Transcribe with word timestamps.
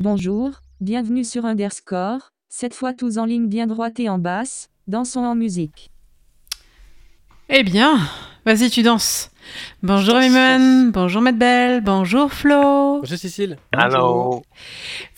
Bonjour, 0.00 0.62
bienvenue 0.80 1.22
sur 1.22 1.44
Underscore, 1.44 2.32
cette 2.48 2.72
fois 2.72 2.94
tous 2.94 3.18
en 3.18 3.26
ligne 3.26 3.46
bien 3.46 3.66
droite 3.66 4.00
et 4.00 4.08
en 4.08 4.18
basse, 4.18 4.70
dansons 4.86 5.24
en 5.24 5.34
musique. 5.34 5.90
Eh 7.48 7.62
bien, 7.62 7.98
vas-y, 8.48 8.70
tu 8.70 8.82
danses. 8.82 9.30
Bonjour 9.82 10.16
Mimon, 10.16 10.90
bonjour 10.90 11.20
Matt 11.20 11.36
Belle, 11.36 11.82
bonjour 11.82 12.32
Flo. 12.32 13.00
Bonjour 13.00 13.18
Cécile. 13.18 13.58
Allô 13.76 14.42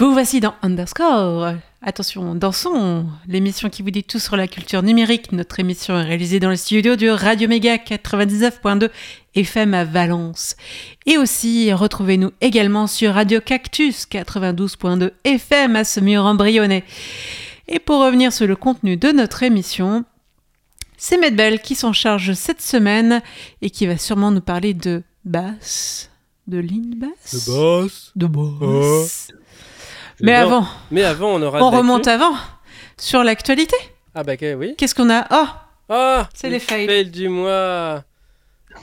Vous 0.01 0.13
voici 0.13 0.41
dans 0.41 0.55
Underscore. 0.63 1.53
Attention, 1.81 2.35
dansons, 2.35 3.07
l'émission 3.29 3.71
qui 3.71 3.83
vous 3.83 3.93
dit 3.93 4.03
tout 4.03 4.19
sur 4.19 4.37
la 4.37 4.49
culture 4.49 4.83
numérique. 4.83 5.31
Notre 5.31 5.61
émission 5.61 5.97
est 5.97 6.03
réalisée 6.03 6.41
dans 6.41 6.49
le 6.49 6.57
studio 6.57 6.97
du 6.97 7.09
Radio 7.09 7.49
Méga 7.49 7.77
99.2 7.77 8.91
FM 9.37 9.75
à 9.75 9.85
Valence. 9.85 10.57
Et 11.07 11.17
aussi, 11.17 11.73
retrouvez-nous 11.73 12.33
également 12.41 12.89
sur 12.89 13.15
Radio 13.15 13.41
Cactus 13.41 14.09
92.2 14.11 15.13
FM 15.23 15.77
à 15.77 15.85
Semur 15.85 16.25
embryonnais 16.25 16.83
Et 17.69 17.79
pour 17.79 18.05
revenir 18.05 18.33
sur 18.33 18.49
le 18.49 18.57
contenu 18.57 18.97
de 18.97 19.13
notre 19.13 19.45
émission, 19.45 20.05
c'est 21.03 21.17
Medbel 21.17 21.61
qui 21.61 21.75
s'en 21.75 21.93
charge 21.93 22.35
cette 22.35 22.61
semaine 22.61 23.23
et 23.63 23.71
qui 23.71 23.87
va 23.87 23.97
sûrement 23.97 24.31
nous 24.31 24.41
parler 24.43 24.75
de 24.75 25.03
basse, 25.25 26.11
de 26.47 26.59
ligne 26.59 26.95
basse, 26.97 27.33
Le 27.33 27.53
boss. 27.53 28.13
de 28.17 28.27
basse. 28.27 29.29
Mais 30.21 30.33
Bien. 30.33 30.43
avant, 30.43 30.67
Mais 30.91 31.03
avant, 31.03 31.31
on 31.35 31.43
aura. 31.43 31.63
on 31.65 31.71
de 31.71 31.77
remonte 31.79 32.07
avant 32.07 32.35
sur 32.99 33.25
l'actualité. 33.25 33.77
Ah 34.15 34.23
bah 34.23 34.35
oui. 34.57 34.75
Qu'est-ce 34.77 34.95
qu'on 34.95 35.09
a? 35.11 35.27
Oh, 35.31 35.47
Ah 35.89 36.29
C'est 36.35 36.49
le 36.49 36.55
les 36.55 36.61
fails. 36.61 36.87
fail 36.87 37.11
du 37.11 37.29
mois. 37.31 38.05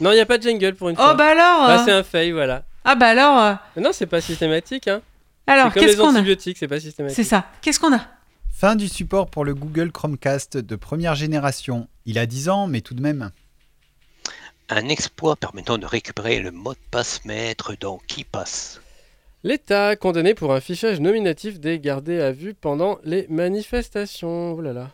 Non, 0.01 0.11
il 0.11 0.15
n'y 0.15 0.19
a 0.19 0.25
pas 0.25 0.37
de 0.39 0.43
jingle 0.43 0.73
pour 0.75 0.89
une 0.89 0.95
oh 0.97 1.01
fois. 1.03 1.13
bah 1.13 1.27
alors 1.29 1.61
Ah, 1.69 1.79
euh, 1.79 1.85
c'est 1.85 1.91
un 1.91 2.03
fail, 2.03 2.31
voilà. 2.31 2.63
Ah 2.83 2.95
bah 2.95 3.09
alors 3.09 3.39
euh, 3.39 3.53
Mais 3.75 3.83
Non, 3.83 3.91
c'est 3.93 4.05
pas 4.07 4.19
systématique. 4.21 4.87
Hein. 4.87 5.01
Alors, 5.45 5.71
qu'est-ce 5.73 5.85
les 5.91 5.95
qu'on 5.97 6.07
a? 6.09 6.17
antibiotiques, 6.17 6.57
c'est 6.59 6.67
pas 6.67 6.79
systématique. 6.79 7.15
C'est 7.15 7.23
ça. 7.23 7.45
Qu'est-ce 7.61 7.79
qu'on 7.79 7.93
a? 7.93 8.01
Fin 8.59 8.75
du 8.75 8.87
support 8.87 9.29
pour 9.29 9.45
le 9.45 9.53
Google 9.53 9.91
Chromecast 9.91 10.57
de 10.57 10.75
première 10.75 11.13
génération. 11.13 11.87
Il 12.07 12.17
a 12.17 12.25
10 12.25 12.49
ans, 12.49 12.65
mais 12.65 12.81
tout 12.81 12.95
de 12.95 13.03
même. 13.03 13.29
Un 14.69 14.89
exploit 14.89 15.35
permettant 15.35 15.77
de 15.77 15.85
récupérer 15.85 16.39
le 16.39 16.49
mot 16.49 16.73
de 16.73 16.79
passe 16.89 17.23
maître 17.23 17.75
dans 17.79 17.99
KeePass. 18.07 18.81
L'État 19.43 19.95
condamné 19.95 20.33
pour 20.33 20.55
un 20.55 20.59
fichage 20.59 20.99
nominatif 20.99 21.59
des 21.59 21.79
gardés 21.79 22.19
à 22.19 22.31
vue 22.31 22.55
pendant 22.55 22.97
les 23.03 23.27
manifestations. 23.29 24.53
Oh 24.53 24.61
là 24.61 24.73
là. 24.73 24.89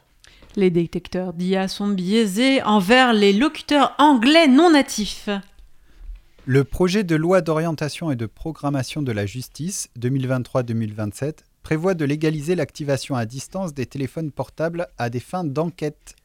Les 0.57 0.69
détecteurs 0.69 1.31
d'IA 1.31 1.69
sont 1.69 1.87
biaisés 1.87 2.61
envers 2.63 3.13
les 3.13 3.31
locuteurs 3.31 3.95
anglais 3.97 4.49
non 4.49 4.71
natifs. 4.71 5.29
Le 6.43 6.65
projet 6.65 7.05
de 7.05 7.15
loi 7.15 7.39
d'orientation 7.39 8.11
et 8.11 8.17
de 8.17 8.25
programmation 8.25 9.01
de 9.01 9.13
la 9.13 9.25
justice 9.25 9.87
2023-2027 9.97 11.45
prévoit 11.63 11.93
de 11.95 12.05
légaliser 12.05 12.55
l'activation 12.55 13.15
à 13.15 13.25
distance 13.25 13.73
des 13.73 13.85
téléphones 13.85 14.31
portables 14.31 14.87
à 14.97 15.09
des 15.09 15.19
fins 15.19 15.43
d'enquête. 15.43 16.15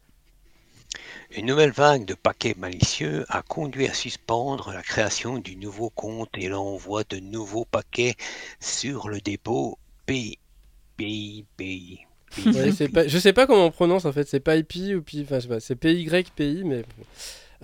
Une 1.31 1.47
nouvelle 1.47 1.71
vague 1.73 2.05
de 2.07 2.15
paquets 2.15 2.55
malicieux 2.59 3.25
a 3.29 3.43
conduit 3.43 3.87
à 3.89 3.95
suspendre 3.95 4.73
la 4.73 4.83
création 4.83 5.39
du 5.39 5.57
nouveau 5.57 5.91
compte 5.91 6.31
et 6.37 6.49
l'envoi 6.49 7.05
de 7.09 7.19
nouveaux 7.19 7.65
paquets 7.67 8.15
sur 8.61 9.09
le 9.09 9.21
dépôt 9.21 9.79
P. 10.07 10.39
P. 10.97 11.45
P. 11.57 11.99
P- 12.35 12.49
Ouais, 12.55 12.73
c'est 12.73 12.89
pas... 12.89 13.07
Je 13.07 13.19
sais 13.19 13.33
pas 13.33 13.47
comment 13.47 13.67
on 13.67 13.71
prononce 13.71 14.05
en 14.07 14.13
fait, 14.13 14.27
c'est 14.29 14.41
pas 14.41 14.57
IP 14.57 14.75
ou 14.97 15.03
Pi, 15.03 15.23
enfin 15.23 15.37
je 15.37 15.43
sais 15.43 15.49
pas, 15.49 15.61
c'est 15.61 15.77
PYPI, 15.77 16.63
mais. 16.65 16.83
bon. 16.83 17.05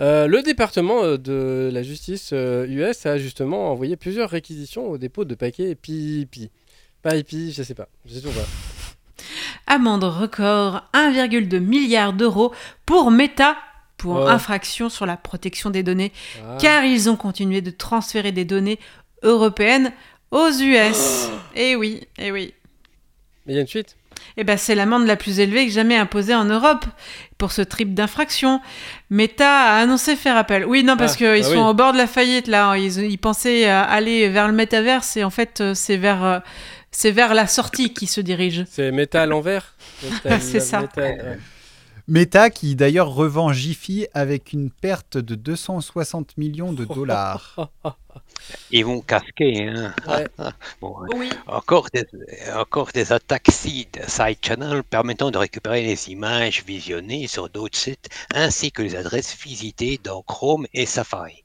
Euh, 0.01 0.27
le 0.27 0.43
département 0.43 1.05
euh, 1.05 1.17
de 1.19 1.71
la 1.73 1.83
justice 1.83 2.31
euh, 2.33 2.67
US 2.69 3.07
a 3.07 3.17
justement 3.19 3.71
envoyé 3.71 3.97
plusieurs 3.97 4.29
réquisitions 4.31 4.91
au 4.91 4.99
dépôt 4.99 5.25
de 5.25 5.35
paquets 5.37 5.75
PIP. 5.77 6.51
Pas 7.05 7.15
IP, 7.17 7.53
je 7.53 7.63
sais 7.63 7.75
pas. 7.75 7.87
Je 8.07 8.15
sais 8.15 8.21
toujours 8.21 8.43
pas. 8.43 8.49
Amende 9.67 10.05
record 10.05 10.83
1,2 10.93 11.59
milliard 11.61 12.13
d'euros 12.13 12.53
pour 12.87 13.11
Meta 13.13 13.57
pour 13.97 14.17
Oh. 14.17 14.27
infraction 14.27 14.89
sur 14.89 15.07
la 15.07 15.17
protection 15.17 15.71
des 15.71 15.83
données, 15.83 16.13
Ah. 16.43 16.57
car 16.61 16.85
ils 16.85 17.09
ont 17.09 17.17
continué 17.17 17.61
de 17.63 17.71
transférer 17.71 18.33
des 18.33 18.45
données 18.45 18.79
européennes 19.23 19.93
aux 20.31 20.49
US. 20.51 21.29
Eh 21.55 21.77
oui, 21.77 22.01
eh 22.19 22.33
oui. 22.33 22.53
Mais 23.47 23.53
il 23.53 23.57
y 23.57 23.59
a 23.59 23.63
une 23.63 23.69
suite 23.69 23.97
Eh 24.37 24.43
ben, 24.45 24.57
c'est 24.57 24.75
l'amende 24.75 25.07
la 25.07 25.17
plus 25.17 25.39
élevée 25.41 25.67
que 25.67 25.73
jamais 25.73 25.97
imposée 25.97 26.35
en 26.35 26.45
Europe 26.45 26.85
pour 27.39 27.53
ce 27.53 27.63
trip 27.63 27.95
d'infraction. 27.95 28.61
Meta 29.11 29.49
a 29.49 29.81
annoncé 29.81 30.17
faire 30.17 30.37
appel. 30.37 30.65
Oui, 30.67 30.83
non, 30.83 30.97
parce 30.97 31.13
Ah, 31.15 31.17
qu'ils 31.17 31.27
bah 31.27 31.43
sont 31.43 31.63
oui. 31.65 31.71
au 31.71 31.75
bord 31.75 31.93
de 31.93 31.99
la 31.99 32.07
faillite 32.07 32.47
là. 32.49 32.77
Ils, 32.77 32.99
ils 33.05 33.19
pensaient 33.19 33.69
euh, 33.71 33.83
aller 33.85 34.29
vers 34.29 34.49
le 34.49 34.55
métaverse 34.55 35.17
et 35.17 35.25
en 35.25 35.31
fait, 35.31 35.61
euh, 35.61 35.75
c'est 35.75 35.97
vers, 35.97 36.25
euh, 36.25 36.39
c'est 36.97 37.11
vers 37.11 37.35
la 37.35 37.47
sortie 37.47 37.93
qu'ils 37.93 38.09
se 38.09 38.21
dirigent. 38.21 38.65
C'est 38.71 38.91
Meta 38.93 39.23
à 39.23 39.27
l'envers 39.27 39.75
Meta- 40.03 40.41
C'est 40.41 40.61
ça. 40.61 40.81
Meta- 40.83 41.01
ouais. 41.03 41.39
Meta 42.07 42.51
qui 42.51 42.77
d'ailleurs 42.77 43.09
revend 43.09 43.53
Jiffy 43.53 44.07
avec 44.13 44.53
une 44.53 44.71
perte 44.71 45.17
de 45.17 45.35
260 45.35 46.37
millions 46.37 46.73
de 46.73 46.85
dollars. 46.85 47.71
Ils 48.71 48.85
vont 48.85 49.01
casquer, 49.01 49.69
hein. 49.69 49.95
Ouais. 50.07 50.27
Bon, 50.83 50.95
Oui. 51.17 51.31
encore, 51.47 51.89
des, 51.95 52.05
encore 52.55 52.91
des 52.93 53.11
attaques 53.13 53.51
side, 53.51 54.03
side 54.07 54.37
channel 54.43 54.83
permettant 54.85 55.31
de 55.31 55.39
récupérer 55.39 55.83
les 55.83 56.11
images 56.11 56.63
visionnées 56.67 57.27
sur 57.27 57.49
d'autres 57.49 57.79
sites 57.79 58.09
ainsi 58.35 58.71
que 58.71 58.83
les 58.83 58.97
adresses 58.97 59.35
visitées 59.43 59.99
dans 60.05 60.21
Chrome 60.23 60.67
et 60.75 60.85
Safari. 60.87 61.44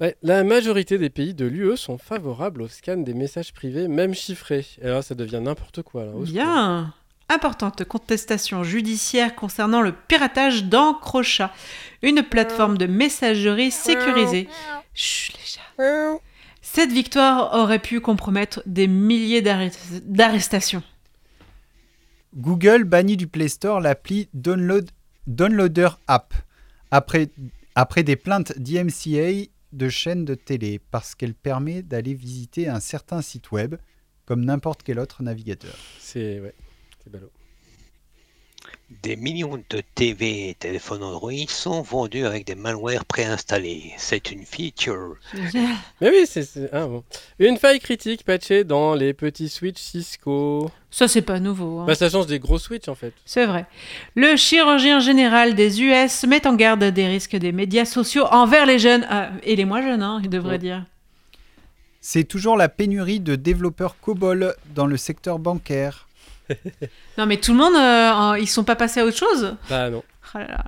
Ouais, 0.00 0.16
la 0.22 0.44
majorité 0.44 0.96
des 0.96 1.10
pays 1.10 1.34
de 1.34 1.44
l'UE 1.44 1.76
sont 1.76 1.98
favorables 1.98 2.62
au 2.62 2.68
scan 2.68 2.96
des 2.98 3.12
messages 3.12 3.52
privés, 3.52 3.86
même 3.86 4.14
chiffrés. 4.14 4.66
Et 4.80 4.86
là, 4.86 5.02
ça 5.02 5.14
devient 5.14 5.40
n'importe 5.42 5.82
quoi. 5.82 6.06
Là. 6.06 6.12
Bien. 6.22 6.94
Importante 7.28 7.84
contestation 7.84 8.64
judiciaire 8.64 9.36
concernant 9.36 9.82
le 9.82 9.92
piratage 9.92 10.64
d'Encrocha, 10.64 11.52
une 12.02 12.22
plateforme 12.22 12.78
de 12.78 12.86
messagerie 12.86 13.70
sécurisée. 13.70 14.48
Chut, 14.94 15.36
les 15.36 15.44
chats. 15.44 16.18
Cette 16.62 16.90
victoire 16.90 17.54
aurait 17.54 17.78
pu 17.78 18.00
compromettre 18.00 18.62
des 18.66 18.86
milliers 18.86 19.42
d'arrestations. 19.42 20.82
Google 22.34 22.84
bannit 22.84 23.16
du 23.16 23.26
Play 23.26 23.48
Store 23.48 23.80
l'appli 23.80 24.28
Download, 24.34 24.88
Downloader 25.26 25.90
App 26.06 26.34
après, 26.90 27.28
après 27.74 28.02
des 28.02 28.16
plaintes 28.16 28.58
d'IMCA 28.58 29.50
de 29.72 29.88
chaînes 29.88 30.24
de 30.24 30.34
télé 30.34 30.80
parce 30.90 31.14
qu'elle 31.14 31.34
permet 31.34 31.82
d'aller 31.82 32.14
visiter 32.14 32.68
un 32.68 32.80
certain 32.80 33.22
site 33.22 33.52
web 33.52 33.76
comme 34.26 34.44
n'importe 34.44 34.82
quel 34.82 34.98
autre 34.98 35.22
navigateur. 35.22 35.74
C'est 35.98 36.40
ouais. 36.40 36.54
Des 39.04 39.14
millions 39.14 39.56
de 39.70 39.82
TV 39.94 40.48
et 40.50 40.54
téléphones 40.54 41.04
Android 41.04 41.30
sont 41.48 41.80
vendus 41.80 42.26
avec 42.26 42.44
des 42.44 42.56
malwares 42.56 43.04
préinstallés. 43.04 43.92
C'est 43.96 44.32
une 44.32 44.44
feature. 44.44 45.14
Mais 46.00 46.10
oui, 46.10 46.24
c'est 46.26 46.44
ah, 46.72 46.86
bon. 46.86 47.04
une 47.38 47.56
faille 47.56 47.78
critique 47.78 48.24
patchée 48.24 48.64
dans 48.64 48.94
les 48.94 49.14
petits 49.14 49.48
Switch 49.48 49.78
Cisco. 49.80 50.70
Ça, 50.90 51.06
c'est 51.06 51.22
pas 51.22 51.38
nouveau. 51.38 51.78
hein. 51.80 51.84
Bah, 51.86 51.94
ça 51.94 52.10
change 52.10 52.26
des 52.26 52.40
gros 52.40 52.58
Switch 52.58 52.88
en 52.88 52.96
fait. 52.96 53.12
C'est 53.24 53.46
vrai. 53.46 53.64
Le 54.16 54.34
chirurgien 54.34 54.98
général 54.98 55.54
des 55.54 55.80
US 55.82 56.24
met 56.24 56.44
en 56.48 56.54
garde 56.54 56.82
des 56.84 57.06
risques 57.06 57.36
des 57.36 57.52
médias 57.52 57.84
sociaux 57.84 58.24
envers 58.32 58.66
les 58.66 58.80
jeunes, 58.80 59.06
ah, 59.08 59.30
et 59.44 59.54
les 59.54 59.64
moins 59.64 59.82
jeunes, 59.82 60.02
hein, 60.02 60.20
il 60.24 60.30
devrait 60.30 60.50
Ouais. 60.54 60.58
dire. 60.58 60.84
C'est 62.00 62.24
toujours 62.24 62.56
la 62.56 62.68
pénurie 62.68 63.20
de 63.20 63.36
développeurs 63.36 63.94
COBOL 64.00 64.54
dans 64.74 64.86
le 64.86 64.96
secteur 64.96 65.38
bancaire. 65.38 66.08
Non, 67.18 67.26
mais 67.26 67.36
tout 67.38 67.52
le 67.52 67.58
monde, 67.58 67.74
euh, 67.74 68.38
ils 68.38 68.48
sont 68.48 68.64
pas 68.64 68.76
passés 68.76 69.00
à 69.00 69.04
autre 69.04 69.16
chose 69.16 69.56
Bah 69.68 69.90
non. 69.90 70.02
Là 70.34 70.46
là. 70.46 70.64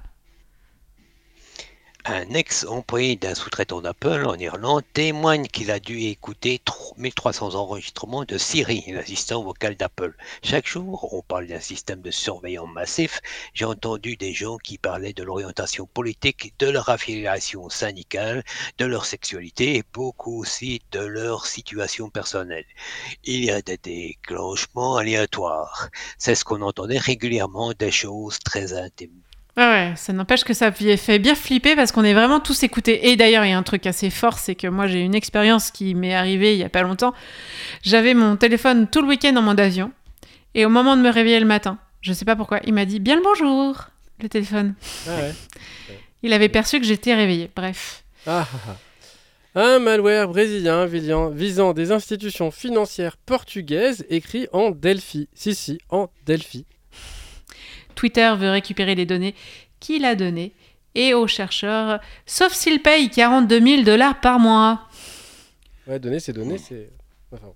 Un 2.05 2.31
ex-employé 2.35 3.17
d'un 3.17 3.35
sous-traitant 3.35 3.81
d'Apple 3.81 4.25
en 4.27 4.37
Irlande 4.37 4.85
témoigne 4.93 5.49
qu'il 5.49 5.69
a 5.73 5.81
dû 5.81 5.99
écouter 6.03 6.61
tro- 6.65 6.95
1300 6.97 7.57
enregistrements 7.57 8.25
de 8.25 8.39
Siri, 8.39 8.85
l'assistant 8.87 9.43
vocal 9.43 9.75
d'Apple. 9.75 10.15
Chaque 10.45 10.69
jour, 10.69 11.13
on 11.13 11.23
parle 11.23 11.49
d'un 11.49 11.59
système 11.59 12.01
de 12.01 12.13
surveillance 12.13 12.69
massif. 12.73 13.21
J'ai 13.53 13.65
entendu 13.65 14.17
des 14.17 14.33
gens 14.33 14.59
qui 14.59 14.79
parlaient 14.79 15.13
de 15.13 15.25
l'orientation 15.25 15.87
politique, 15.87 16.55
de 16.61 16.69
leur 16.69 16.89
affiliation 16.89 17.69
syndicale, 17.69 18.45
de 18.79 18.85
leur 18.85 19.05
sexualité 19.05 19.75
et 19.77 19.83
beaucoup 19.93 20.39
aussi 20.41 20.81
de 20.93 21.01
leur 21.01 21.47
situation 21.47 22.11
personnelle. 22.11 22.67
Il 23.25 23.45
y 23.45 23.51
a 23.51 23.61
des 23.61 23.79
déclenchements 23.79 24.97
aléatoires. 24.97 25.89
C'est 26.17 26.37
ce 26.37 26.45
qu'on 26.45 26.63
entendait 26.63 26.99
régulièrement, 26.99 27.73
des 27.73 27.91
choses 27.91 28.39
très 28.39 28.73
intimes. 28.73 29.23
Ouais, 29.57 29.65
ouais, 29.65 29.93
ça 29.97 30.15
n'empêche 30.15 30.45
que 30.45 30.55
ça 30.55 30.73
fait 30.73 31.19
bien 31.19 31.35
flipper 31.35 31.77
parce 31.77 31.93
qu'on 31.93 32.05
est 32.05 32.15
vraiment 32.15 32.41
tous 32.41 32.63
écoutés. 32.63 33.11
Et 33.11 33.17
d'ailleurs, 33.17 33.45
il 33.45 33.51
y 33.51 33.53
a 33.53 33.59
un 33.59 33.63
truc 33.63 33.87
assez 33.87 34.09
fort, 34.09 34.39
c'est 34.39 34.55
que 34.55 34.67
moi 34.67 34.87
j'ai 34.87 35.01
une 35.01 35.15
expérience 35.15 35.71
qui 35.71 35.95
m'est 35.95 36.15
arrivée 36.15 36.55
il 36.55 36.59
y 36.59 36.65
a 36.65 36.71
pas 36.71 36.83
longtemps. 36.83 37.13
J'avais 37.83 38.15
mon 38.15 38.37
téléphone 38.37 38.89
tout 38.89 39.03
le 39.03 39.09
week-end 39.09 39.37
en 39.37 39.43
mode 39.43 39.61
avion. 39.61 39.91
Et 40.55 40.65
au 40.65 40.71
moment 40.71 40.97
de 40.97 41.03
me 41.03 41.11
réveiller 41.11 41.41
le 41.41 41.47
matin, 41.47 41.79
je 42.01 42.13
sais 42.13 42.25
pas 42.25 42.37
pourquoi, 42.37 42.61
il 42.65 42.73
m'a 42.73 42.85
dit 42.85 42.99
bien 42.99 43.17
le 43.17 43.23
bonjour, 43.23 43.89
le 44.21 44.29
téléphone. 44.29 44.75
Ah 45.07 45.17
ouais. 45.17 45.35
Il 46.23 46.33
avait 46.33 46.49
perçu 46.49 46.79
que 46.79 46.87
j'étais 46.87 47.15
réveillée. 47.15 47.51
Bref. 47.55 48.05
Ah, 48.27 48.47
ah. 48.69 48.77
Un 49.55 49.81
malware 49.81 50.29
brésilien 50.29 50.87
visant 50.87 51.73
des 51.75 51.93
institutions 51.93 52.51
financières 52.51 53.17
portugaises 53.19 54.07
écrit 54.09 54.47
en 54.53 54.71
Delphi. 54.71 55.29
Si, 55.35 55.55
si, 55.55 55.79
en 55.91 56.09
Delphi. 56.25 56.65
Twitter 58.03 58.35
veut 58.37 58.51
récupérer 58.51 58.97
les 58.97 59.07
données 59.07 59.33
qu'il 59.79 60.05
a 60.05 60.17
données 60.17 60.51
et 60.97 61.15
aux 61.15 61.29
chercheurs, 61.29 62.01
sauf 62.27 62.53
s'ils 62.53 62.83
payent 62.83 63.09
42 63.09 63.61
000 63.61 63.83
dollars 63.85 64.21
par 64.21 64.41
mois. 64.41 64.89
Ouais, 65.87 66.01
donner, 66.01 66.19
c'est 66.19 66.33
donner, 66.33 66.59
c'est. 66.59 66.91
Enfin, 67.31 67.53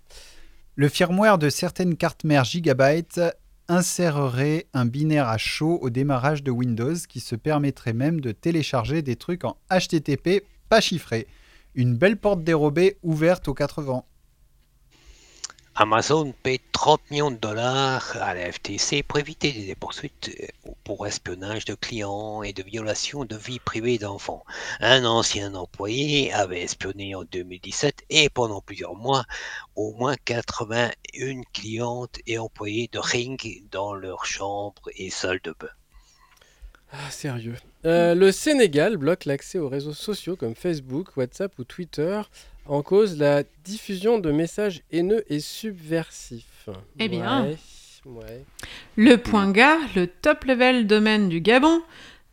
Le 0.76 0.88
firmware 0.88 1.38
de 1.38 1.50
certaines 1.50 1.96
cartes 1.96 2.22
mères 2.22 2.44
Gigabyte 2.44 3.20
insérerait 3.66 4.66
un 4.72 4.86
binaire 4.86 5.26
à 5.26 5.36
chaud 5.36 5.80
au 5.82 5.90
démarrage 5.90 6.44
de 6.44 6.52
Windows 6.52 6.94
qui 7.08 7.18
se 7.18 7.34
permettrait 7.34 7.92
même 7.92 8.20
de 8.20 8.30
télécharger 8.30 9.02
des 9.02 9.16
trucs 9.16 9.42
en 9.42 9.56
HTTP 9.68 10.44
pas 10.68 10.80
chiffrés. 10.80 11.26
Une 11.74 11.96
belle 11.96 12.18
porte 12.18 12.44
dérobée 12.44 12.98
ouverte 13.02 13.48
aux 13.48 13.54
quatre 13.54 13.82
vents. 13.82 14.06
Amazon 15.78 16.32
paie 16.42 16.58
30 16.72 17.10
millions 17.10 17.30
de 17.30 17.36
dollars 17.36 18.16
à 18.22 18.32
la 18.32 18.50
FTC 18.50 19.02
pour 19.02 19.18
éviter 19.18 19.52
des 19.52 19.74
poursuites 19.74 20.30
euh, 20.40 20.72
pour 20.84 21.06
espionnage 21.06 21.66
de 21.66 21.74
clients 21.74 22.42
et 22.42 22.54
de 22.54 22.62
violation 22.62 23.26
de 23.26 23.36
vie 23.36 23.58
privée 23.58 23.98
d'enfants. 23.98 24.42
Un 24.80 25.04
ancien 25.04 25.54
employé 25.54 26.32
avait 26.32 26.62
espionné 26.62 27.14
en 27.14 27.24
2017 27.24 28.04
et 28.08 28.30
pendant 28.30 28.62
plusieurs 28.62 28.94
mois 28.94 29.26
au 29.74 29.92
moins 29.92 30.16
81 30.24 31.42
clientes 31.52 32.20
et 32.26 32.38
employés 32.38 32.88
de 32.90 32.98
Ring 32.98 33.62
dans 33.70 33.92
leur 33.92 34.24
chambre 34.24 34.88
et 34.96 35.10
salle 35.10 35.40
de 35.44 35.54
bain. 35.60 35.68
Ah, 36.92 37.10
sérieux. 37.10 37.56
Euh, 37.84 38.14
le 38.14 38.32
Sénégal 38.32 38.96
bloque 38.96 39.24
l'accès 39.24 39.58
aux 39.58 39.68
réseaux 39.68 39.92
sociaux 39.92 40.36
comme 40.36 40.54
Facebook, 40.54 41.16
WhatsApp 41.16 41.52
ou 41.58 41.64
Twitter 41.64 42.20
en 42.66 42.82
cause 42.82 43.18
la 43.18 43.42
diffusion 43.64 44.18
de 44.18 44.30
messages 44.30 44.82
haineux 44.90 45.24
et 45.28 45.40
subversifs. 45.40 46.68
Eh 46.98 47.08
bien. 47.08 47.44
Ouais, 47.44 47.56
ouais. 48.06 48.44
Le 48.96 49.16
point 49.16 49.52
le 49.94 50.06
top 50.06 50.44
level 50.44 50.86
domaine 50.86 51.28
du 51.28 51.40
Gabon, 51.40 51.82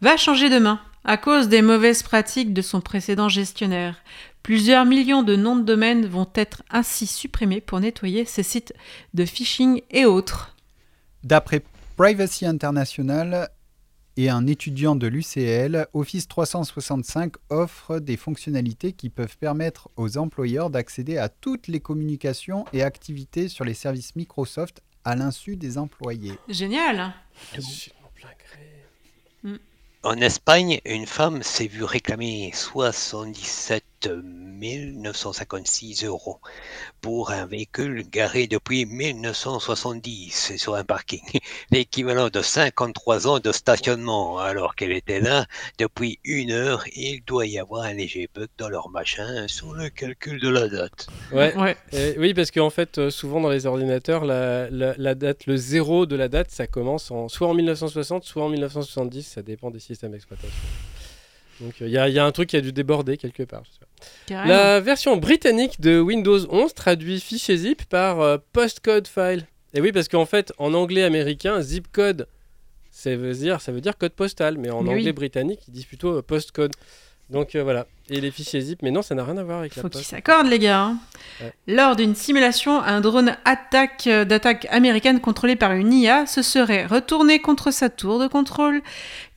va 0.01 0.17
changer 0.17 0.49
de 0.49 0.59
main 0.59 0.81
à 1.05 1.15
cause 1.17 1.47
des 1.47 1.61
mauvaises 1.61 2.03
pratiques 2.03 2.53
de 2.53 2.61
son 2.61 2.81
précédent 2.81 3.29
gestionnaire. 3.29 3.95
Plusieurs 4.43 4.85
millions 4.85 5.23
de 5.23 5.37
noms 5.37 5.55
de 5.55 5.63
domaine 5.63 6.05
vont 6.05 6.29
être 6.35 6.63
ainsi 6.69 7.07
supprimés 7.07 7.61
pour 7.61 7.79
nettoyer 7.79 8.25
ces 8.25 8.43
sites 8.43 8.73
de 9.13 9.23
phishing 9.23 9.81
et 9.91 10.03
autres. 10.05 10.55
D'après 11.23 11.63
Privacy 11.95 12.45
International 12.45 13.49
et 14.17 14.29
un 14.29 14.47
étudiant 14.47 14.95
de 14.95 15.07
l'UCL, 15.07 15.87
Office 15.93 16.27
365 16.27 17.33
offre 17.49 17.99
des 17.99 18.17
fonctionnalités 18.17 18.93
qui 18.93 19.09
peuvent 19.09 19.37
permettre 19.37 19.89
aux 19.95 20.17
employeurs 20.17 20.69
d'accéder 20.69 21.17
à 21.17 21.29
toutes 21.29 21.67
les 21.67 21.79
communications 21.79 22.65
et 22.73 22.83
activités 22.83 23.47
sur 23.47 23.65
les 23.65 23.73
services 23.73 24.15
Microsoft 24.15 24.81
à 25.03 25.15
l'insu 25.15 25.55
des 25.55 25.77
employés. 25.77 26.37
Génial 26.47 27.13
Je 27.53 27.61
suis 27.61 27.91
en 28.03 28.09
plein 28.13 28.29
gré. 28.29 29.59
En 30.03 30.17
Espagne, 30.17 30.81
une 30.85 31.05
femme 31.05 31.43
s'est 31.43 31.67
vue 31.67 31.85
réclamer 31.85 32.51
77 32.53 33.83
956 34.11 36.03
euros 36.05 36.39
pour 37.01 37.31
un 37.31 37.45
véhicule 37.45 38.03
garé 38.09 38.47
depuis 38.47 38.85
1970 38.85 40.53
sur 40.57 40.75
un 40.75 40.83
parking, 40.83 41.21
l'équivalent 41.71 42.29
de 42.29 42.41
53 42.41 43.27
ans 43.27 43.39
de 43.39 43.51
stationnement, 43.51 44.39
alors 44.39 44.75
qu'elle 44.75 44.91
était 44.91 45.19
là 45.19 45.45
depuis 45.77 46.19
une 46.23 46.51
heure 46.51 46.83
il 46.95 47.21
doit 47.25 47.45
y 47.45 47.57
avoir 47.59 47.83
un 47.83 47.93
léger 47.93 48.29
bug 48.33 48.47
dans 48.57 48.69
leur 48.69 48.89
machin 48.89 49.47
sur 49.47 49.73
le 49.73 49.89
calcul 49.89 50.39
de 50.39 50.49
la 50.49 50.67
date. 50.67 51.07
Ouais. 51.31 51.55
Ouais. 51.55 51.75
Oui, 52.17 52.33
parce 52.33 52.51
qu'en 52.51 52.69
fait, 52.69 52.97
euh, 52.97 53.09
souvent 53.09 53.41
dans 53.41 53.49
les 53.49 53.65
ordinateurs, 53.65 54.25
la, 54.25 54.69
la- 54.69 54.95
la 54.97 55.15
date, 55.15 55.45
le 55.45 55.57
zéro 55.57 56.05
de 56.05 56.15
la 56.15 56.27
date, 56.27 56.51
ça 56.51 56.67
commence 56.67 57.11
en, 57.11 57.27
soit 57.29 57.47
en 57.47 57.53
1960, 57.53 58.23
soit 58.23 58.43
en 58.43 58.49
1970. 58.49 59.23
Ça 59.23 59.41
dépend 59.41 59.71
des 59.71 59.79
systèmes 59.79 60.11
d'exploitation. 60.11 60.55
Donc 61.59 61.73
il 61.81 61.89
y, 61.89 61.97
a- 61.97 62.09
y 62.09 62.19
a 62.19 62.25
un 62.25 62.31
truc 62.31 62.49
qui 62.49 62.57
a 62.57 62.61
dû 62.61 62.71
déborder 62.71 63.17
quelque 63.17 63.43
part. 63.43 63.63
je 63.65 63.71
sais 63.71 63.79
pas. 63.79 63.82
Carrément. 64.25 64.53
La 64.53 64.79
version 64.79 65.17
britannique 65.17 65.81
de 65.81 65.99
Windows 65.99 66.39
11 66.49 66.73
traduit 66.73 67.19
fichier 67.19 67.57
zip 67.57 67.83
par 67.85 68.21
euh, 68.21 68.37
postcode 68.53 69.07
file. 69.07 69.45
Et 69.73 69.81
oui, 69.81 69.91
parce 69.91 70.07
qu'en 70.07 70.25
fait, 70.25 70.53
en 70.57 70.73
anglais 70.73 71.03
américain, 71.03 71.61
zip 71.61 71.87
code, 71.91 72.27
ça 72.91 73.15
veut 73.15 73.33
dire, 73.33 73.59
ça 73.59 73.71
veut 73.71 73.81
dire 73.81 73.97
code 73.97 74.13
postal, 74.13 74.57
mais 74.57 74.69
en 74.69 74.85
anglais 74.85 75.13
britannique, 75.13 75.61
ils 75.67 75.71
disent 75.71 75.85
plutôt 75.85 76.17
euh, 76.17 76.21
postcode. 76.21 76.73
Donc 77.33 77.55
euh, 77.55 77.63
voilà. 77.63 77.87
Et 78.09 78.21
les 78.21 78.31
fichiers 78.31 78.61
zip, 78.61 78.79
mais 78.83 78.91
non, 78.91 79.01
ça 79.01 79.15
n'a 79.15 79.23
rien 79.23 79.37
à 79.37 79.43
voir 79.43 79.59
avec 79.59 79.75
la 79.75 79.81
Faut 79.81 79.89
qu'ils 79.89 80.03
s'accordent, 80.03 80.47
les 80.47 80.59
gars. 80.59 80.81
hein. 80.81 80.97
Ouais. 81.41 81.51
Lors 81.67 81.95
d'une 81.95 82.15
simulation, 82.15 82.81
un 82.81 83.01
drone 83.01 83.35
attaque 83.43 84.07
euh, 84.07 84.23
d'attaque 84.23 84.67
américaine 84.69 85.19
contrôlé 85.19 85.55
par 85.55 85.71
une 85.71 85.91
IA 85.91 86.25
se 86.25 86.41
serait 86.41 86.85
retourné 86.85 87.39
contre 87.39 87.71
sa 87.71 87.89
tour 87.89 88.19
de 88.19 88.27
contrôle 88.27 88.81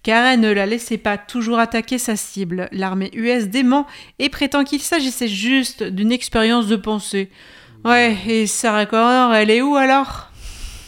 car 0.03 0.27
elle 0.27 0.41
ne 0.41 0.53
la 0.53 0.67
laissait 0.67 0.99
pas 0.99 1.17
toujours 1.17 1.59
attaquer 1.59 1.99
sa 1.99 2.17
cible. 2.17 2.69
L'armée 2.71 3.11
US 3.15 3.47
dément 3.49 3.87
et 4.19 4.29
prétend 4.29 4.63
qu'il 4.63 4.81
s'agissait 4.81 5.27
juste 5.27 5.83
d'une 5.83 6.13
expérience 6.13 6.67
de 6.67 6.77
pensée. 6.77 7.31
Ouais, 7.85 8.17
et 8.27 8.47
Sarah 8.47 8.87
Connor, 8.87 9.35
elle 9.35 9.51
est 9.51 9.63
où 9.63 9.75
alors? 9.75 10.31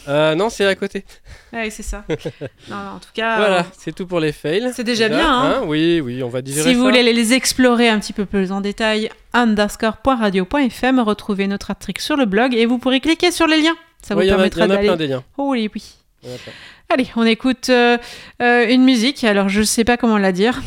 Euh, 0.07 0.35
non, 0.35 0.49
c'est 0.49 0.65
à 0.65 0.75
côté. 0.75 1.05
Ouais, 1.51 1.69
c'est 1.69 1.83
ça. 1.83 2.03
non, 2.09 2.15
non, 2.69 2.75
en 2.95 2.99
tout 2.99 3.09
cas, 3.13 3.37
Voilà, 3.37 3.59
euh, 3.61 3.63
c'est 3.77 3.93
tout 3.95 4.05
pour 4.05 4.19
les 4.19 4.31
fails. 4.31 4.71
c'est 4.75 4.83
déjà 4.83 5.09
bien. 5.09 5.29
Hein 5.31 5.61
Oui, 5.65 5.99
oui, 5.99 6.21
on 6.23 6.29
va 6.29 6.41
digérer 6.41 6.69
Si 6.69 6.75
vous 6.75 6.81
voulez 6.83 7.01
les 7.03 7.33
explorer 7.33 7.89
un 7.89 7.99
petit 7.99 8.13
peu 8.13 8.25
plus 8.25 8.51
en 8.51 8.61
détail, 8.61 9.09
underscore.radio.fm, 9.33 10.99
retrouvez 10.99 11.47
notre 11.47 11.71
article 11.71 12.01
sur 12.01 12.15
le 12.15 12.25
blog 12.25 12.53
et 12.53 12.65
vous 12.65 12.77
pourrez 12.77 12.99
cliquer 12.99 13.31
sur 13.31 13.47
les 13.47 13.61
liens. 13.61 13.75
Ça 14.01 14.15
Ouais, 14.15 14.23
vous 14.25 14.29
permettra 14.29 14.65
il 14.65 14.69
y 14.69 14.71
en 14.71 14.71
a 14.71 14.75
d'aller. 14.75 14.87
plein 14.87 14.95
des 14.97 15.07
liens. 15.07 15.23
Oh 15.37 15.49
oui, 15.51 15.69
oui. 15.73 15.83
Il 16.23 16.29
y 16.29 16.31
en 16.31 16.35
a 16.35 16.37
plein. 16.37 16.51
Allez, 16.91 17.07
on 17.15 17.23
écoute 17.25 17.69
euh, 17.69 17.97
euh, 18.41 18.67
une 18.67 18.83
musique. 18.83 19.23
Alors, 19.23 19.49
je 19.49 19.61
sais 19.61 19.83
pas 19.83 19.97
comment 19.97 20.17
la 20.17 20.31
dire. 20.31 20.61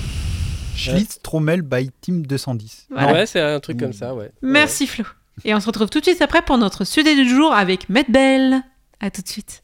Schlitz 0.77 1.19
Trommel 1.23 1.63
by 1.63 1.91
Team 2.01 2.27
210. 2.27 2.87
Voilà. 2.91 3.13
Ouais, 3.13 3.27
c'est 3.27 3.41
un 3.41 3.61
truc 3.61 3.79
comme 3.79 3.93
ça, 3.93 4.15
ouais. 4.15 4.31
Merci 4.43 4.87
Flo. 4.87 5.05
Et 5.45 5.55
on 5.55 5.61
se 5.61 5.67
retrouve 5.67 5.91
tout 5.91 5.99
de 6.01 6.05
suite 6.05 6.23
après 6.23 6.43
pour 6.43 6.59
notre 6.59 6.85
sujet 6.85 7.15
du 7.15 7.29
jour 7.29 7.53
avec 7.53 7.89
Medbell. 7.89 8.63
À 9.01 9.11
tout 9.11 9.23
de 9.23 9.29
suite. 9.29 9.63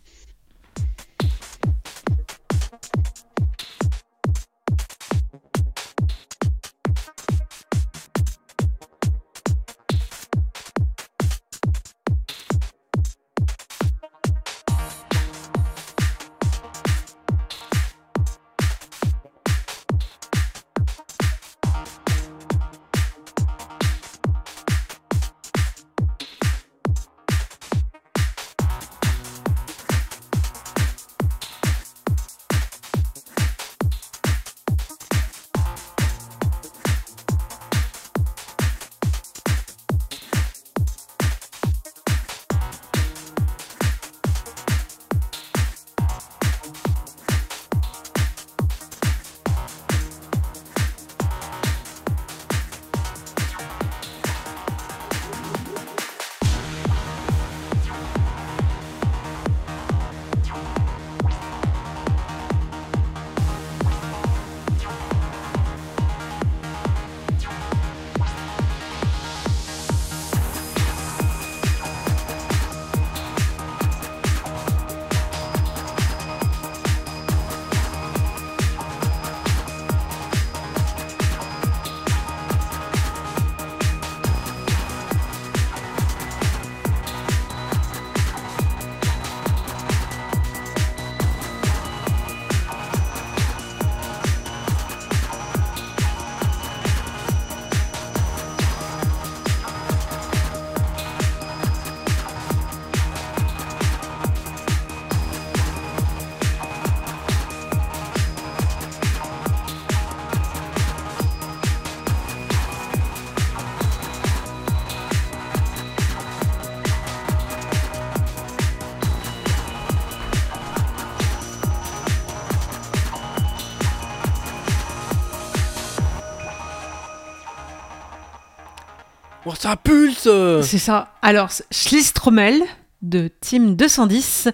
Ça 129.68 129.76
pulse 129.76 130.28
C'est 130.62 130.78
ça. 130.78 131.12
Alors, 131.20 131.50
Schlistromel 131.70 132.62
de 133.02 133.30
Team 133.40 133.76
210, 133.76 134.48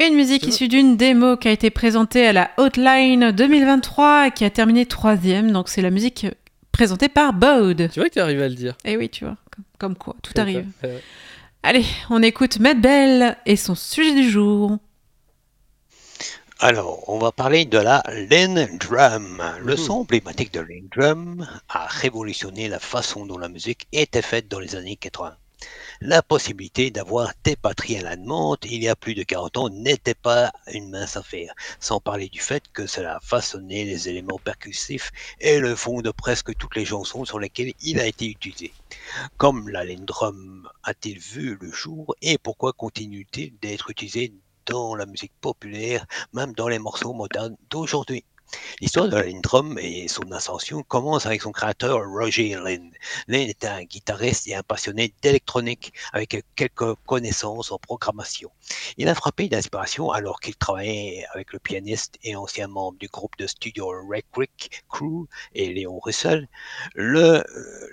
une 0.00 0.14
musique 0.14 0.46
issue 0.46 0.68
d'une 0.68 0.96
démo 0.96 1.36
qui 1.36 1.48
a 1.48 1.50
été 1.50 1.68
présentée 1.68 2.26
à 2.26 2.32
la 2.32 2.50
Hotline 2.56 3.32
2023 3.32 4.28
et 4.28 4.30
qui 4.30 4.46
a 4.46 4.50
terminé 4.50 4.86
troisième. 4.86 5.52
Donc, 5.52 5.68
c'est 5.68 5.82
la 5.82 5.90
musique 5.90 6.26
présentée 6.72 7.10
par 7.10 7.34
Bode. 7.34 7.90
Tu 7.92 8.00
vois 8.00 8.08
que 8.08 8.14
t'es 8.14 8.20
arrivé 8.20 8.44
à 8.44 8.48
le 8.48 8.54
dire. 8.54 8.78
Et 8.86 8.96
oui, 8.96 9.10
tu 9.10 9.24
vois, 9.24 9.36
comme, 9.54 9.64
comme 9.78 9.94
quoi, 9.94 10.16
tout 10.22 10.32
arrive. 10.40 10.64
Allez, 11.62 11.84
on 12.08 12.22
écoute 12.22 12.58
Matt 12.58 12.80
Bell 12.80 13.36
et 13.44 13.56
son 13.56 13.74
sujet 13.74 14.14
du 14.14 14.26
jour. 14.30 14.78
Alors, 16.58 17.08
on 17.08 17.18
va 17.18 17.32
parler 17.32 17.64
de 17.64 17.78
la 17.78 18.02
Lin 18.30 18.66
Drum. 18.78 19.42
Le 19.60 19.74
Mhm. 19.74 19.76
son 19.76 19.92
emblématique 20.00 20.52
de 20.52 20.60
Lin 20.60 20.86
Drum 20.94 21.46
a 21.68 21.86
révolutionné 21.86 22.68
la 22.68 22.78
façon 22.78 23.24
dont 23.26 23.38
la 23.38 23.48
musique 23.48 23.86
était 23.92 24.20
faite 24.22 24.48
dans 24.48 24.58
les 24.60 24.76
années 24.76 24.96
80. 24.96 25.36
La 26.00 26.22
possibilité 26.22 26.90
d'avoir 26.90 27.32
des 27.44 27.56
batteries 27.62 27.98
à 27.98 28.02
la 28.02 28.16
demande 28.16 28.58
il 28.64 28.82
y 28.82 28.88
a 28.88 28.96
plus 28.96 29.14
de 29.14 29.22
40 29.22 29.56
ans 29.56 29.68
n'était 29.70 30.14
pas 30.14 30.52
une 30.72 30.90
mince 30.90 31.16
affaire, 31.16 31.54
sans 31.80 32.00
parler 32.00 32.28
du 32.28 32.40
fait 32.40 32.64
que 32.72 32.86
cela 32.86 33.18
façonnait 33.22 33.84
les 33.84 34.08
éléments 34.10 34.38
percussifs 34.38 35.10
et 35.40 35.58
le 35.58 35.74
fond 35.74 36.02
de 36.02 36.10
presque 36.10 36.54
toutes 36.56 36.76
les 36.76 36.84
chansons 36.84 37.24
sur 37.24 37.38
lesquelles 37.38 37.72
il 37.80 37.98
a 38.00 38.06
été 38.06 38.26
utilisé. 38.28 38.74
Comme 39.38 39.68
la 39.68 39.84
Lin 39.84 40.04
Drum 40.04 40.68
a-t-il 40.82 41.18
vu 41.18 41.56
le 41.60 41.72
jour 41.72 42.14
et 42.22 42.38
pourquoi 42.38 42.72
continue-t-il 42.72 43.58
d'être 43.60 43.90
utilisé 43.90 44.34
dans 44.66 44.94
la 44.94 45.06
musique 45.06 45.32
populaire, 45.40 46.06
même 46.32 46.52
dans 46.54 46.68
les 46.68 46.78
morceaux 46.78 47.12
modernes 47.12 47.56
d'aujourd'hui. 47.70 48.24
L'histoire 48.80 49.08
de 49.08 49.16
la 49.16 49.22
Lynn 49.22 49.40
Drum 49.40 49.78
et 49.78 50.06
son 50.08 50.30
ascension 50.32 50.82
commence 50.82 51.24
avec 51.24 51.42
son 51.42 51.52
créateur 51.52 52.00
Roger 52.06 52.56
Lynn. 52.56 52.90
Lynn 53.26 53.48
était 53.48 53.66
un 53.68 53.84
guitariste 53.84 54.46
et 54.48 54.54
un 54.54 54.62
passionné 54.62 55.14
d'électronique 55.22 55.92
avec 56.12 56.44
quelques 56.54 56.94
connaissances 57.06 57.72
en 57.72 57.78
programmation. 57.78 58.50
Il 58.98 59.08
a 59.08 59.14
frappé 59.14 59.48
d'inspiration 59.48 60.10
alors 60.10 60.40
qu'il 60.40 60.56
travaillait 60.56 61.24
avec 61.32 61.52
le 61.52 61.58
pianiste 61.58 62.18
et 62.22 62.36
ancien 62.36 62.68
membre 62.68 62.98
du 62.98 63.08
groupe 63.08 63.36
de 63.38 63.46
studio 63.46 63.92
Creek 64.32 64.82
Crew 64.88 65.26
et 65.54 65.72
Léon 65.72 65.98
Russell. 65.98 66.48
Euh, 66.98 67.42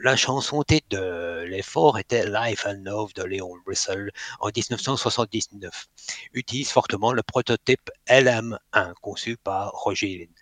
la 0.04 0.16
chanson 0.16 0.64
titre 0.64 0.88
de 0.90 1.44
l'effort 1.46 1.98
était 1.98 2.26
Life 2.30 2.66
and 2.66 2.82
Love 2.84 3.14
de 3.14 3.24
Léon 3.24 3.54
Russell 3.66 4.12
en 4.40 4.48
1979 4.48 5.88
utilise 6.34 6.70
fortement 6.70 7.14
le 7.14 7.24
prototype 7.24 7.90
LM1 8.08 8.94
conçu 9.02 9.38
par 9.38 9.72
Roger 9.72 10.18
Lynn. 10.18 10.34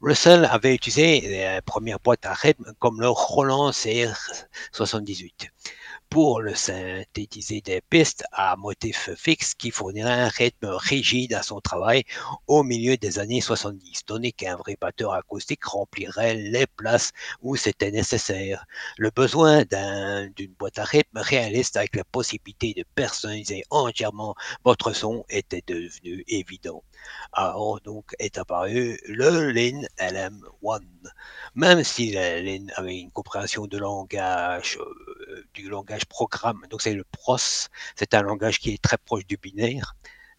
Russell 0.00 0.44
avait 0.44 0.76
utilisé 0.76 1.20
les 1.22 1.60
premières 1.66 1.98
boîtes 1.98 2.24
à 2.24 2.34
rythme 2.34 2.72
comme 2.78 3.00
le 3.00 3.08
Roland 3.08 3.70
CR78 3.70 5.48
pour 6.10 6.40
le 6.40 6.54
synthétiser 6.54 7.60
des 7.60 7.80
pistes 7.80 8.24
à 8.32 8.56
motif 8.56 9.10
fixe 9.16 9.54
qui 9.54 9.70
fourniraient 9.70 10.20
un 10.22 10.28
rythme 10.28 10.66
rigide 10.68 11.34
à 11.34 11.42
son 11.42 11.60
travail 11.60 12.04
au 12.46 12.62
milieu 12.62 12.96
des 12.96 13.18
années 13.18 13.40
70, 13.40 14.04
tandis 14.06 14.32
qu'un 14.32 14.56
vrai 14.56 14.76
batteur 14.80 15.12
acoustique 15.14 15.64
remplirait 15.64 16.34
les 16.34 16.66
places 16.66 17.12
où 17.42 17.56
c'était 17.56 17.90
nécessaire. 17.90 18.64
Le 18.98 19.10
besoin 19.10 19.64
d'un- 19.64 20.28
d'une 20.28 20.52
boîte 20.54 20.78
à 20.78 20.84
rythme 20.84 21.18
réaliste 21.18 21.76
avec 21.76 21.96
la 21.96 22.04
possibilité 22.04 22.74
de 22.74 22.84
personnaliser 22.94 23.62
entièrement 23.70 24.34
votre 24.64 24.92
son 24.92 25.24
était 25.28 25.62
devenu 25.66 26.24
évident. 26.28 26.82
Alors 27.32 27.80
donc 27.82 28.14
est 28.18 28.38
apparu 28.38 28.98
le 29.06 29.50
Lin 29.52 29.82
LM1. 29.98 30.80
Même 31.54 31.84
si 31.84 32.12
la 32.12 32.40
Lin 32.40 32.66
avait 32.76 32.98
une 32.98 33.10
compréhension 33.10 33.66
de 33.66 33.78
langage, 33.78 34.78
euh, 34.80 35.44
du 35.54 35.68
langage 35.68 35.95
programme, 36.04 36.60
donc 36.70 36.82
c'est 36.82 36.94
le 36.94 37.04
pros, 37.04 37.38
c'est 37.94 38.14
un 38.14 38.22
langage 38.22 38.58
qui 38.58 38.74
est 38.74 38.82
très 38.82 38.98
proche 38.98 39.26
du 39.26 39.36
binaire, 39.36 39.94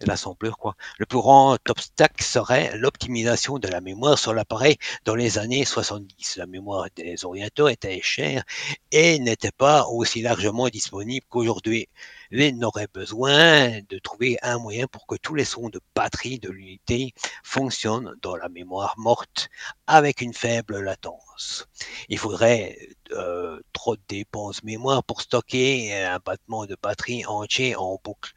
l'assembleur 0.06 0.58
quoi. 0.58 0.76
Le 1.00 1.06
plus 1.06 1.18
grand 1.18 1.58
obstacle 1.70 2.24
serait 2.24 2.78
l'optimisation 2.78 3.58
de 3.58 3.68
la 3.68 3.82
mémoire 3.82 4.20
sur 4.20 4.34
l'appareil 4.34 4.78
dans 5.06 5.16
les 5.16 5.38
années 5.40 5.66
70. 5.66 6.38
La 6.38 6.46
mémoire 6.46 6.88
des 6.96 7.26
ordinateurs 7.26 7.70
était 7.70 8.00
chère 8.02 8.44
et 8.92 9.20
n'était 9.20 9.52
pas 9.52 9.88
aussi 9.88 10.22
largement 10.22 10.70
disponible 10.70 11.26
qu'aujourd'hui. 11.30 11.88
Lynn 12.32 12.64
aurait 12.64 12.88
besoin 12.94 13.80
de 13.90 14.00
trouver 14.00 14.38
un 14.42 14.58
moyen 14.58 14.88
pour 14.88 15.08
que 15.08 15.16
tous 15.16 15.36
les 15.36 15.46
sons 15.46 15.70
de 15.70 15.80
batterie 15.96 16.40
de 16.40 16.50
l'unité 16.50 17.14
fonctionnent 17.44 18.16
dans 18.22 18.36
la 18.36 18.50
mémoire 18.50 18.96
morte 18.98 19.50
avec 19.88 20.22
une 20.22 20.34
faible 20.34 20.80
latence. 20.80 21.68
Il 22.10 22.18
faudrait 22.18 22.78
euh, 23.12 23.62
trop 23.74 23.96
de 23.96 24.02
dépenses 24.10 24.64
mémoire 24.64 25.04
pour 25.04 25.22
stocker 25.22 25.94
un 25.94 26.20
battement 26.24 26.66
de 26.66 26.76
batterie 26.82 27.26
entier 27.26 27.76
en 27.76 28.00
boucle. 28.04 28.34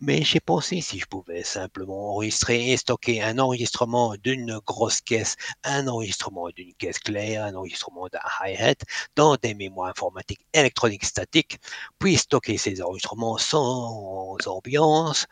Mais 0.00 0.22
j'ai 0.22 0.40
pensé 0.40 0.80
si 0.80 0.98
je 0.98 1.06
pouvais 1.06 1.42
simplement 1.42 2.12
enregistrer 2.12 2.70
et 2.72 2.76
stocker 2.76 3.22
un 3.22 3.38
enregistrement 3.38 4.14
d'une 4.22 4.58
grosse 4.66 5.00
caisse, 5.00 5.36
un 5.62 5.88
enregistrement 5.88 6.48
d'une 6.50 6.74
caisse 6.74 6.98
claire, 6.98 7.44
un 7.44 7.54
enregistrement 7.54 8.08
d'un 8.08 8.20
hi-hat 8.40 8.76
dans 9.16 9.36
des 9.36 9.54
mémoires 9.54 9.90
informatiques 9.90 10.46
électroniques 10.52 11.04
statiques, 11.04 11.58
puis 11.98 12.16
stocker 12.16 12.56
ces 12.56 12.80
enregistrements 12.80 13.33
sans 13.38 14.36
ambiance 14.46 15.26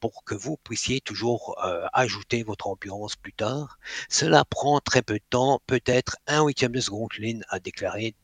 pour 0.00 0.24
que 0.24 0.34
vous 0.34 0.56
puissiez 0.58 1.00
toujours 1.00 1.56
euh, 1.64 1.86
ajouter 1.92 2.42
votre 2.42 2.68
ambiance 2.68 3.16
plus 3.16 3.32
tard. 3.32 3.78
Cela 4.08 4.44
prend 4.44 4.80
très 4.80 5.02
peu 5.02 5.14
de 5.14 5.24
temps, 5.30 5.60
peut-être 5.66 6.16
un 6.26 6.44
huitième 6.44 6.72
de 6.72 6.80
seconde, 6.80 7.10
Lynn 7.18 7.44
a 7.48 7.58
déclaré 7.58 8.14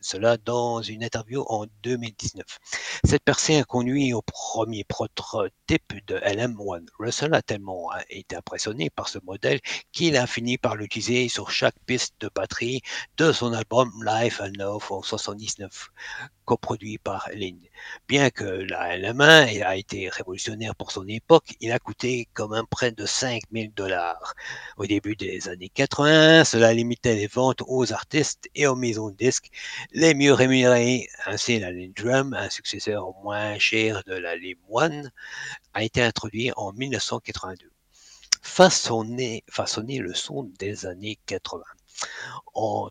cela 0.00 0.36
dans 0.36 0.82
une 0.82 1.02
interview 1.02 1.44
en 1.48 1.66
2019. 1.82 2.44
Cette 3.04 3.24
percée 3.24 3.56
a 3.56 3.64
conduit 3.64 4.12
au 4.12 4.22
premier 4.22 4.84
prototype 4.84 6.06
de 6.06 6.16
LM1. 6.16 6.86
Russell 6.98 7.34
a 7.34 7.42
tellement 7.42 7.92
euh, 7.92 8.00
été 8.10 8.36
impressionné 8.36 8.90
par 8.90 9.08
ce 9.08 9.18
modèle 9.24 9.60
qu'il 9.92 10.16
a 10.16 10.26
fini 10.26 10.58
par 10.58 10.76
l'utiliser 10.76 11.28
sur 11.28 11.50
chaque 11.50 11.78
piste 11.86 12.14
de 12.20 12.30
batterie 12.34 12.82
de 13.16 13.32
son 13.32 13.52
album 13.52 13.90
Life 14.04 14.40
and 14.40 14.52
Love 14.58 14.86
en 14.90 15.02
79 15.02 15.90
coproduit 16.50 16.98
par 16.98 17.28
Lynn. 17.32 17.60
Bien 18.08 18.28
que 18.30 18.42
la 18.42 18.98
LM1 18.98 19.62
a 19.62 19.76
été 19.76 20.08
révolutionnaire 20.08 20.74
pour 20.74 20.90
son 20.90 21.06
époque, 21.06 21.54
il 21.60 21.70
a 21.70 21.78
coûté 21.78 22.26
quand 22.34 22.48
même 22.48 22.66
près 22.66 22.90
de 22.90 23.06
5000 23.06 23.72
dollars. 23.72 24.34
Au 24.76 24.84
début 24.84 25.14
des 25.14 25.48
années 25.48 25.68
80, 25.68 26.42
cela 26.42 26.74
limitait 26.74 27.14
les 27.14 27.28
ventes 27.28 27.62
aux 27.68 27.92
artistes 27.92 28.48
et 28.56 28.66
aux 28.66 28.74
maisons 28.74 29.10
de 29.10 29.14
disques 29.14 29.50
les 29.92 30.12
mieux 30.12 30.32
rémunérés. 30.32 31.06
Ainsi, 31.24 31.60
la 31.60 31.70
Lynn 31.70 31.92
Drum, 31.92 32.34
un 32.34 32.50
successeur 32.50 33.14
moins 33.22 33.56
cher 33.58 34.02
de 34.08 34.14
la 34.14 34.34
Lim 34.34 34.58
One, 34.68 35.12
a 35.72 35.84
été 35.84 36.02
introduit 36.02 36.50
en 36.56 36.72
1982. 36.72 37.70
Façonner, 38.42 39.44
façonner 39.48 40.00
le 40.00 40.14
son 40.14 40.50
des 40.58 40.84
années 40.84 41.16
80. 41.26 41.62
En 42.54 42.90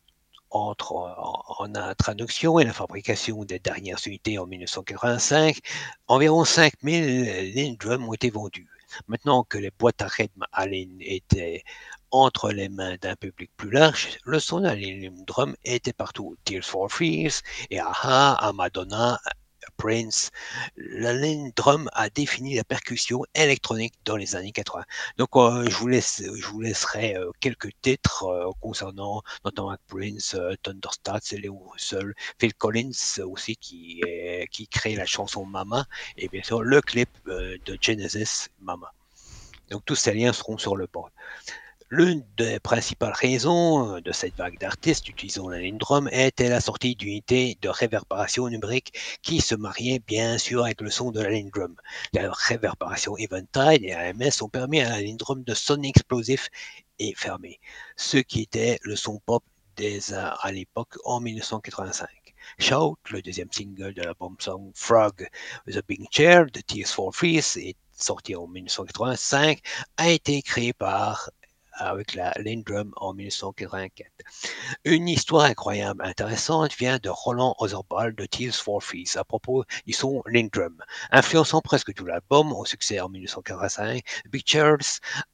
entre 0.52 0.94
en, 0.94 1.76
introduction 1.76 2.60
et 2.60 2.66
la 2.66 2.74
fabrication 2.74 3.44
des 3.44 3.60
dernières 3.60 4.00
unités 4.06 4.38
en 4.40 4.46
1985, 4.46 5.60
environ 6.08 6.46
5000 6.46 7.54
Lynn 7.54 7.76
Drum 7.76 8.08
ont 8.08 8.14
été 8.14 8.30
vendus. 8.30 8.68
Maintenant 9.08 9.44
que 9.44 9.58
les 9.58 9.72
boîtes 9.72 10.02
à 10.02 10.08
rythme 10.08 10.46
à 10.52 10.66
Lynn 10.66 10.98
étaient 11.02 11.64
entre 12.12 12.52
les 12.52 12.70
mains 12.70 12.96
d'un 13.00 13.16
public 13.16 13.52
plus 13.56 13.70
large, 13.70 14.18
le 14.24 14.40
son 14.40 14.60
la 14.60 14.76
Lynn 14.76 15.24
Drum 15.26 15.56
était 15.64 15.94
partout. 15.94 16.36
Tears 16.44 16.66
for 16.66 16.92
Fears 16.92 17.42
et 17.70 17.80
Aha, 17.80 18.34
à 18.34 18.52
Madonna, 18.54 19.20
Prince, 19.80 20.32
la 20.76 21.14
Lynn 21.14 21.54
Drum 21.56 21.90
a 21.94 22.10
défini 22.10 22.56
la 22.56 22.66
percussion 22.66 23.24
électronique 23.34 23.94
dans 24.04 24.18
les 24.18 24.36
années 24.36 24.52
80. 24.52 24.84
Donc, 25.18 25.30
euh, 25.38 25.64
je, 25.70 25.78
vous 25.78 25.88
vous 26.52 26.62
laisserai 26.62 27.16
euh, 27.16 27.32
quelques 27.40 27.72
titres 27.82 28.26
euh, 28.26 28.52
concernant 28.60 29.24
notamment 29.46 29.78
Prince, 29.88 30.36
Thunderstats, 30.64 31.22
Léo 31.32 31.58
Russell, 31.72 32.14
Phil 32.40 32.54
Collins 32.54 32.92
aussi 33.24 33.56
qui, 33.56 34.02
qui 34.52 34.68
crée 34.68 34.96
la 34.96 35.06
chanson 35.06 35.46
Mama 35.46 35.86
et 36.18 36.28
bien 36.28 36.44
sûr 36.44 36.62
le 36.62 36.82
clip 36.82 37.10
de 37.26 37.78
Genesis 37.80 38.50
Mama. 38.60 38.92
Donc, 39.72 39.86
tous 39.86 39.96
ces 39.96 40.14
liens 40.14 40.34
seront 40.34 40.58
sur 40.58 40.76
le 40.76 40.88
board. 40.88 41.12
L'une 41.92 42.24
des 42.38 42.60
principales 42.60 43.14
raisons 43.14 44.00
de 44.00 44.12
cette 44.12 44.36
vague 44.36 44.60
d'artistes 44.60 45.10
utilisant 45.10 45.50
la 45.50 45.58
ligne 45.58 45.80
drum 45.80 46.08
était 46.12 46.48
la 46.48 46.62
sortie 46.62 46.96
d'unités 46.96 47.58
de 47.64 47.70
réverbération 47.70 48.48
numérique 48.48 48.94
qui 49.24 49.42
se 49.42 49.56
mariaient 49.56 49.98
bien 49.98 50.38
sûr 50.38 50.66
avec 50.66 50.82
le 50.82 50.92
son 50.92 51.10
de 51.10 51.20
la 51.20 51.32
ligne 51.32 51.50
drum. 51.50 51.76
La 52.14 52.32
réverbération 52.32 53.18
Eventide 53.18 53.82
et 53.82 53.94
AMS 53.94 54.42
ont 54.42 54.50
permis 54.50 54.82
à 54.82 54.90
la 54.90 55.02
ligne 55.02 55.18
drum 55.18 55.44
de 55.44 55.54
sonner 55.56 55.90
explosif 55.90 56.50
et 57.00 57.16
fermé, 57.16 57.60
ce 57.98 58.18
qui 58.18 58.42
était 58.44 58.78
le 58.84 58.96
son 58.96 59.20
pop 59.26 59.44
des, 59.76 60.14
à 60.14 60.52
l'époque 60.52 60.96
en 61.06 61.20
1985. 61.20 62.08
Shout, 62.60 62.98
le 63.10 63.24
deuxième 63.24 63.52
single 63.52 63.96
de 63.96 64.04
l'album 64.04 64.36
song 64.38 64.72
Frog 64.76 65.28
The 65.66 65.82
Big 65.88 66.06
Chair 66.12 66.46
de 66.54 66.62
Tears 66.62 66.90
for 66.90 67.16
Fears, 67.16 67.58
sorti 67.94 68.36
en 68.36 68.46
1985, 68.46 69.60
a 69.98 70.10
été 70.12 70.44
créé 70.44 70.72
par 70.72 71.32
avec 71.80 72.14
la 72.16 72.34
Lindrum 72.38 72.92
en 72.98 73.14
1984. 73.14 74.12
Une 74.86 75.08
histoire 75.08 75.46
incroyable, 75.46 76.04
intéressante 76.06 76.74
vient 76.76 77.00
de 77.02 77.10
Roland 77.10 77.56
Ozerbal 77.60 78.14
de 78.16 78.26
Tears 78.26 78.56
for 78.56 78.84
Fears 78.84 79.18
à 79.18 79.24
propos 79.24 79.64
du 79.86 79.94
son 79.94 80.22
Lindrum. 80.26 80.78
Influençant 81.12 81.62
presque 81.62 81.94
tout 81.94 82.06
l'album, 82.06 82.54
au 82.54 82.66
succès 82.66 83.00
en 83.00 83.10
1985, 83.10 84.02
Pictures 84.32 84.78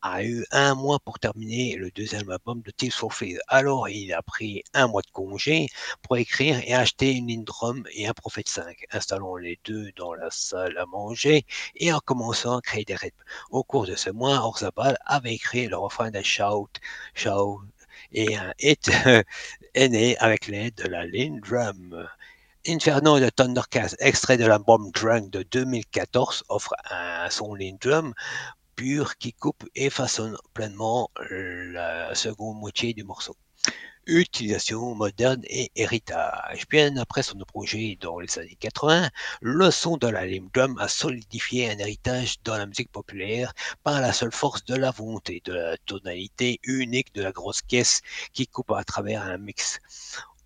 a 0.01 0.23
eu 0.23 0.45
un 0.51 0.75
mois 0.75 0.99
pour 0.99 1.19
terminer 1.19 1.75
le 1.75 1.91
deuxième 1.91 2.29
album 2.29 2.61
de 2.61 2.71
Tears 2.71 2.93
for 2.93 3.13
Fears. 3.13 3.39
Alors 3.47 3.89
il 3.89 4.13
a 4.13 4.21
pris 4.21 4.63
un 4.73 4.87
mois 4.87 5.01
de 5.01 5.11
congé 5.11 5.67
pour 6.01 6.17
écrire 6.17 6.59
et 6.65 6.73
acheter 6.73 7.11
une 7.11 7.27
Lindrum 7.27 7.83
et 7.93 8.07
un 8.07 8.13
Prophet 8.13 8.43
5, 8.45 8.85
installant 8.91 9.35
les 9.35 9.59
deux 9.65 9.91
dans 9.97 10.13
la 10.13 10.29
salle 10.31 10.77
à 10.77 10.85
manger 10.85 11.45
et 11.75 11.91
en 11.91 11.99
commençant 11.99 12.57
à 12.57 12.61
créer 12.61 12.85
des 12.85 12.95
rythmes. 12.95 13.23
Au 13.49 13.63
cours 13.63 13.85
de 13.85 13.95
ce 13.95 14.09
mois, 14.09 14.45
Orzabal 14.45 14.97
avait 15.05 15.33
écrit 15.33 15.67
le 15.67 15.77
refrain 15.77 16.11
de 16.11 16.21
Shout, 16.35 16.81
Shout, 17.13 17.61
et 18.11 18.35
un 18.35 18.53
hit 18.59 18.91
est 19.73 19.87
né 19.87 20.17
avec 20.17 20.47
l'aide 20.47 20.75
de 20.75 20.89
la 20.89 21.05
Lindrum. 21.05 22.09
Inferno 22.67 23.21
de 23.21 23.29
Thundercast, 23.29 23.95
extrait 23.99 24.35
de 24.35 24.45
l'album 24.45 24.91
Drunk 24.91 25.29
de 25.29 25.43
2014, 25.43 26.43
offre 26.49 26.73
un 26.91 27.29
son 27.29 27.55
Lindrum 27.55 28.13
pur 28.75 29.17
qui 29.17 29.31
coupe 29.31 29.63
et 29.75 29.89
façonne 29.89 30.35
pleinement 30.53 31.09
la 31.29 32.13
seconde 32.15 32.57
moitié 32.57 32.93
du 32.93 33.05
morceau 33.05 33.37
utilisation 34.07 34.95
moderne 34.95 35.41
et 35.45 35.71
héritage. 35.75 36.67
Bien 36.69 36.95
après 36.97 37.23
son 37.23 37.37
projet 37.39 37.97
dans 37.99 38.19
les 38.19 38.39
années 38.39 38.57
80, 38.59 39.09
le 39.41 39.71
son 39.71 39.97
de 39.97 40.07
la 40.07 40.25
Lim 40.25 40.49
Drum 40.53 40.77
a 40.79 40.87
solidifié 40.87 41.69
un 41.69 41.77
héritage 41.77 42.35
dans 42.43 42.57
la 42.57 42.65
musique 42.65 42.91
populaire 42.91 43.53
par 43.83 44.01
la 44.01 44.13
seule 44.13 44.31
force 44.31 44.63
de 44.65 44.75
la 44.75 44.91
volonté, 44.91 45.41
de 45.45 45.53
la 45.53 45.77
tonalité 45.77 46.59
unique 46.63 47.13
de 47.15 47.23
la 47.23 47.31
grosse 47.31 47.61
caisse 47.61 48.01
qui 48.33 48.47
coupe 48.47 48.71
à 48.71 48.83
travers 48.83 49.23
un 49.23 49.37
mix 49.37 49.79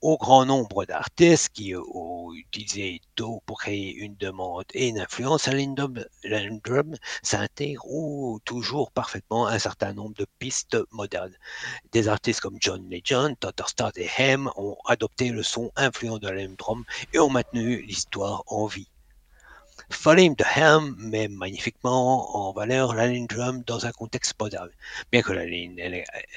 au 0.01 0.17
grand 0.17 0.45
nombre 0.45 0.85
d'artistes 0.85 1.49
qui 1.49 1.75
ont 1.75 2.33
utilisé 2.33 3.01
Do 3.17 3.41
pour 3.45 3.59
créer 3.59 3.93
une 3.93 4.15
demande 4.15 4.65
et 4.73 4.87
une 4.87 4.99
influence, 4.99 5.47
à 5.47 5.53
l'Indrum 5.53 6.95
s'intègre 7.21 8.39
toujours 8.45 8.91
parfaitement 8.91 9.47
un 9.47 9.59
certain 9.59 9.93
nombre 9.93 10.15
de 10.15 10.25
pistes 10.39 10.77
modernes. 10.91 11.35
Des 11.91 12.07
artistes 12.07 12.41
comme 12.41 12.57
John 12.59 12.89
Legend, 12.89 13.35
Start 13.67 13.97
et 13.97 14.09
Hem 14.17 14.49
ont 14.55 14.77
adopté 14.85 15.29
le 15.29 15.43
son 15.43 15.71
influent 15.75 16.17
de 16.17 16.29
l'Indrum 16.29 16.83
et 17.13 17.19
ont 17.19 17.29
maintenu 17.29 17.81
l'histoire 17.81 18.43
en 18.47 18.65
vie. 18.65 18.89
Falling 19.89 20.35
the 20.35 20.43
Helm 20.43 20.95
met 20.97 21.29
magnifiquement 21.29 22.35
en 22.35 22.53
valeur 22.53 22.93
la 22.93 23.07
ligne 23.07 23.27
drum 23.27 23.63
dans 23.65 23.85
un 23.85 23.91
contexte 23.91 24.39
moderne. 24.39 24.69
Bien 25.11 25.21
que 25.21 25.33
la 25.33 25.45
ligne 25.45 25.79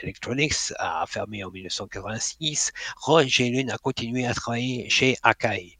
Electronics 0.02 0.72
a 0.78 1.04
fermé 1.06 1.42
en 1.44 1.50
1986, 1.50 2.72
Roger 2.96 3.50
Lune 3.50 3.70
a 3.70 3.78
continué 3.78 4.26
à 4.26 4.34
travailler 4.34 4.88
chez 4.88 5.16
Akai 5.22 5.78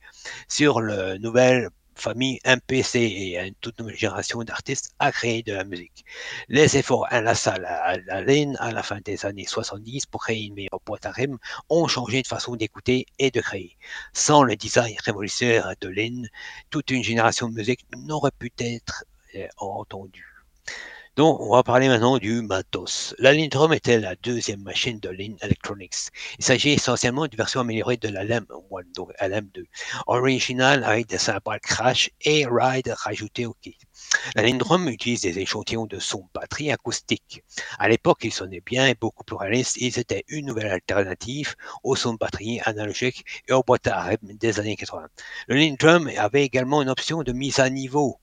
sur 0.49 0.81
le 0.81 1.19
nouvel 1.19 1.71
famille 2.03 2.41
MPC 2.45 2.99
et 2.99 3.39
une 3.39 3.55
toute 3.55 3.79
nouvelle 3.79 3.97
génération 3.97 4.43
d'artistes 4.43 4.93
à 4.99 5.13
créer 5.13 5.43
de 5.45 5.53
la 5.53 5.63
musique. 5.63 6.05
Les 6.49 6.77
efforts 6.77 7.07
inlassables 7.13 7.65
à 7.65 7.97
la 7.97 8.21
ligne 8.23 8.57
à 8.59 8.73
la 8.73 8.83
fin 8.83 8.99
des 9.05 9.25
années 9.25 9.47
70 9.47 10.07
pour 10.07 10.25
créer 10.25 10.47
une 10.47 10.55
meilleure 10.55 10.81
boîte 10.85 11.07
à 11.07 11.13
rythme 11.13 11.39
ont 11.71 11.87
changé 11.87 12.21
de 12.23 12.27
façon 12.27 12.57
d'écouter 12.57 13.07
et 13.21 13.31
de 13.31 13.41
créer. 13.41 13.77
Sans 14.13 14.43
le 14.43 14.57
design 14.57 14.97
révolutionnaire 15.05 15.75
de 15.81 15.89
Lynn, 15.89 16.29
toute 16.71 16.91
une 16.91 17.05
génération 17.05 17.49
de 17.49 17.55
musique 17.55 17.87
n'aurait 17.97 18.33
pu 18.37 18.53
être 18.59 19.05
euh, 19.37 19.47
entendue. 19.59 20.27
Donc, 21.15 21.41
on 21.41 21.51
va 21.51 21.63
parler 21.63 21.89
maintenant 21.89 22.17
du 22.17 22.41
matos. 22.41 23.15
La 23.19 23.35
Lindrum 23.35 23.75
était 23.75 24.01
la 24.01 24.17
deuxième 24.17 24.63
machine 24.63 24.99
de 24.99 25.11
Lin 25.11 25.35
Electronics. 25.43 26.09
Il 26.39 26.45
s'agit 26.45 26.71
essentiellement 26.71 27.27
d'une 27.27 27.37
version 27.37 27.61
améliorée 27.61 27.99
de 27.99 28.09
la 28.09 28.25
LM1, 28.25 28.47
donc 28.97 29.11
LM2, 29.21 29.67
originale 30.07 30.83
avec 30.85 31.09
des 31.09 31.19
cymbales 31.19 31.61
crash 31.61 32.09
et 32.23 32.47
ride 32.51 32.95
rajoutés 32.97 33.45
au 33.45 33.53
kit. 33.61 33.77
La 34.37 34.43
Lindrum 34.43 34.89
utilise 34.89 35.21
des 35.21 35.39
échantillons 35.39 35.85
de 35.85 35.99
son 35.99 36.27
batterie 36.33 36.73
acoustique. 36.73 37.45
À 37.79 37.91
l'époque, 37.91 38.21
ils 38.23 38.33
sonnaient 38.33 38.63
bien 38.65 38.87
et 38.87 38.95
beaucoup 38.95 39.23
plus 39.23 39.37
réalistes. 39.37 39.77
Ils 39.77 39.99
étaient 39.99 40.25
une 40.29 40.47
nouvelle 40.47 40.73
alternative 40.73 41.57
au 41.85 41.95
son 41.95 42.15
de 42.15 42.19
batterie 42.19 42.61
analogique 42.65 43.23
et 43.49 43.53
aux 43.53 43.63
boîtes 43.63 43.87
à 43.87 44.01
rythme 44.01 44.33
des 44.33 44.61
années 44.61 44.77
80. 44.77 45.09
Le 45.49 45.57
Lindrum 45.57 46.11
avait 46.17 46.45
également 46.45 46.81
une 46.81 46.89
option 46.89 47.23
de 47.23 47.33
mise 47.33 47.59
à 47.59 47.69
niveau 47.69 48.19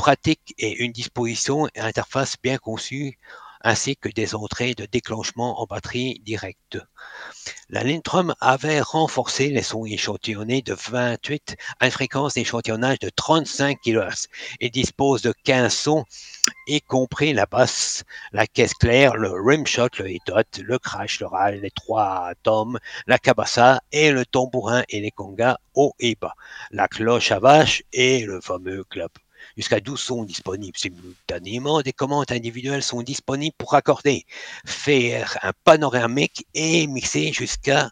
pratique 0.00 0.54
et 0.56 0.82
une 0.82 0.92
disposition 0.92 1.68
et 1.74 1.80
interface 1.80 2.36
bien 2.42 2.56
conçue 2.56 3.18
ainsi 3.60 3.98
que 3.98 4.08
des 4.08 4.34
entrées 4.34 4.72
de 4.72 4.86
déclenchement 4.86 5.60
en 5.60 5.66
batterie 5.66 6.22
directe. 6.24 6.78
La 7.68 7.84
Lintrum 7.84 8.34
avait 8.40 8.80
renforcé 8.80 9.50
les 9.50 9.60
sons 9.60 9.84
échantillonnés 9.84 10.62
de 10.62 10.72
28 10.72 11.54
à 11.80 11.84
une 11.84 11.90
fréquence 11.90 12.32
d'échantillonnage 12.32 12.98
de 13.00 13.10
35 13.10 13.76
kHz 13.84 14.28
et 14.60 14.70
dispose 14.70 15.20
de 15.20 15.34
15 15.44 15.70
sons, 15.70 16.04
y 16.66 16.80
compris 16.80 17.34
la 17.34 17.44
basse, 17.44 18.04
la 18.32 18.46
caisse 18.46 18.72
claire, 18.72 19.18
le 19.18 19.30
rimshot, 19.30 19.88
le 19.98 20.12
hidot, 20.12 20.62
le 20.62 20.78
crash, 20.78 21.20
le 21.20 21.26
râle, 21.26 21.60
les 21.60 21.70
trois 21.70 22.32
tomes, 22.42 22.78
la 23.06 23.18
cabassa 23.18 23.82
et 23.92 24.12
le 24.12 24.24
tambourin 24.24 24.82
et 24.88 25.00
les 25.00 25.10
congas 25.10 25.58
haut 25.74 25.92
et 25.98 26.16
bas, 26.18 26.36
la 26.70 26.88
cloche 26.88 27.32
à 27.32 27.38
vache 27.38 27.82
et 27.92 28.24
le 28.24 28.40
fameux 28.40 28.82
club. 28.84 29.10
Jusqu'à 29.56 29.80
12 29.80 30.00
sont 30.00 30.24
disponibles 30.24 30.78
simultanément. 30.78 31.82
Des 31.82 31.92
commandes 31.92 32.30
individuelles 32.30 32.82
sont 32.82 33.02
disponibles 33.02 33.56
pour 33.58 33.74
accorder, 33.74 34.26
faire 34.64 35.38
un 35.42 35.52
panoramique 35.64 36.46
et 36.54 36.86
mixer 36.86 37.32
jusqu'à 37.32 37.90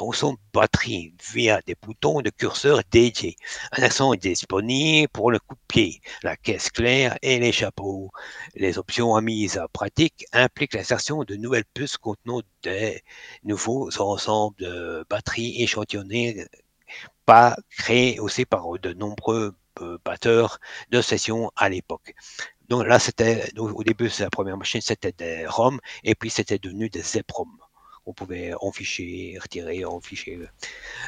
au 0.00 0.12
son 0.12 0.36
batterie 0.52 1.14
via 1.32 1.60
des 1.66 1.74
boutons 1.74 2.20
de 2.20 2.30
curseur 2.30 2.82
dédiés. 2.90 3.36
Un 3.72 3.82
accent 3.82 4.12
est 4.12 4.18
disponible 4.18 5.08
pour 5.08 5.30
le 5.30 5.38
coup 5.38 5.54
de 5.54 5.60
pied, 5.68 6.00
la 6.22 6.36
caisse 6.36 6.70
claire 6.70 7.16
et 7.22 7.38
les 7.38 7.52
chapeaux. 7.52 8.10
Les 8.54 8.78
options 8.78 9.16
à 9.16 9.20
mise 9.22 9.56
à 9.56 9.68
pratique 9.68 10.26
impliquent 10.32 10.74
l'insertion 10.74 11.24
de 11.24 11.36
nouvelles 11.36 11.64
puces 11.72 11.96
contenant 11.96 12.42
des 12.62 13.02
nouveaux 13.44 13.88
ensembles 13.98 14.56
de 14.58 15.04
batteries 15.08 15.62
échantillonnées 15.62 16.46
pas 17.24 17.56
créés 17.70 18.20
aussi 18.20 18.44
par 18.44 18.66
de 18.78 18.92
nombreux 18.92 19.54
batteur 20.04 20.58
de 20.90 21.00
session 21.00 21.50
à 21.56 21.68
l'époque. 21.68 22.14
Donc 22.68 22.86
là, 22.86 22.98
c'était 22.98 23.50
au 23.58 23.84
début, 23.84 24.08
c'est 24.08 24.24
la 24.24 24.30
première 24.30 24.56
machine, 24.56 24.80
c'était 24.80 25.12
des 25.12 25.46
ROM, 25.46 25.78
et 26.02 26.14
puis 26.14 26.30
c'était 26.30 26.58
devenu 26.58 26.88
des 26.88 27.18
EPROM. 27.18 27.48
On 28.06 28.12
pouvait 28.12 28.52
en 28.60 28.70
fichier, 28.72 29.38
retirer, 29.38 29.84
en 29.84 30.00
fichier. 30.00 30.38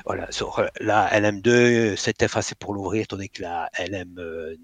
Voilà. 0.04 0.30
Sur 0.32 0.64
la 0.80 1.08
LM2, 1.20 1.96
c'était 1.96 2.28
facile 2.28 2.56
pour 2.56 2.74
l'ouvrir, 2.74 3.06
tandis 3.06 3.30
que 3.30 3.42
la 3.42 3.70
LM 3.78 4.56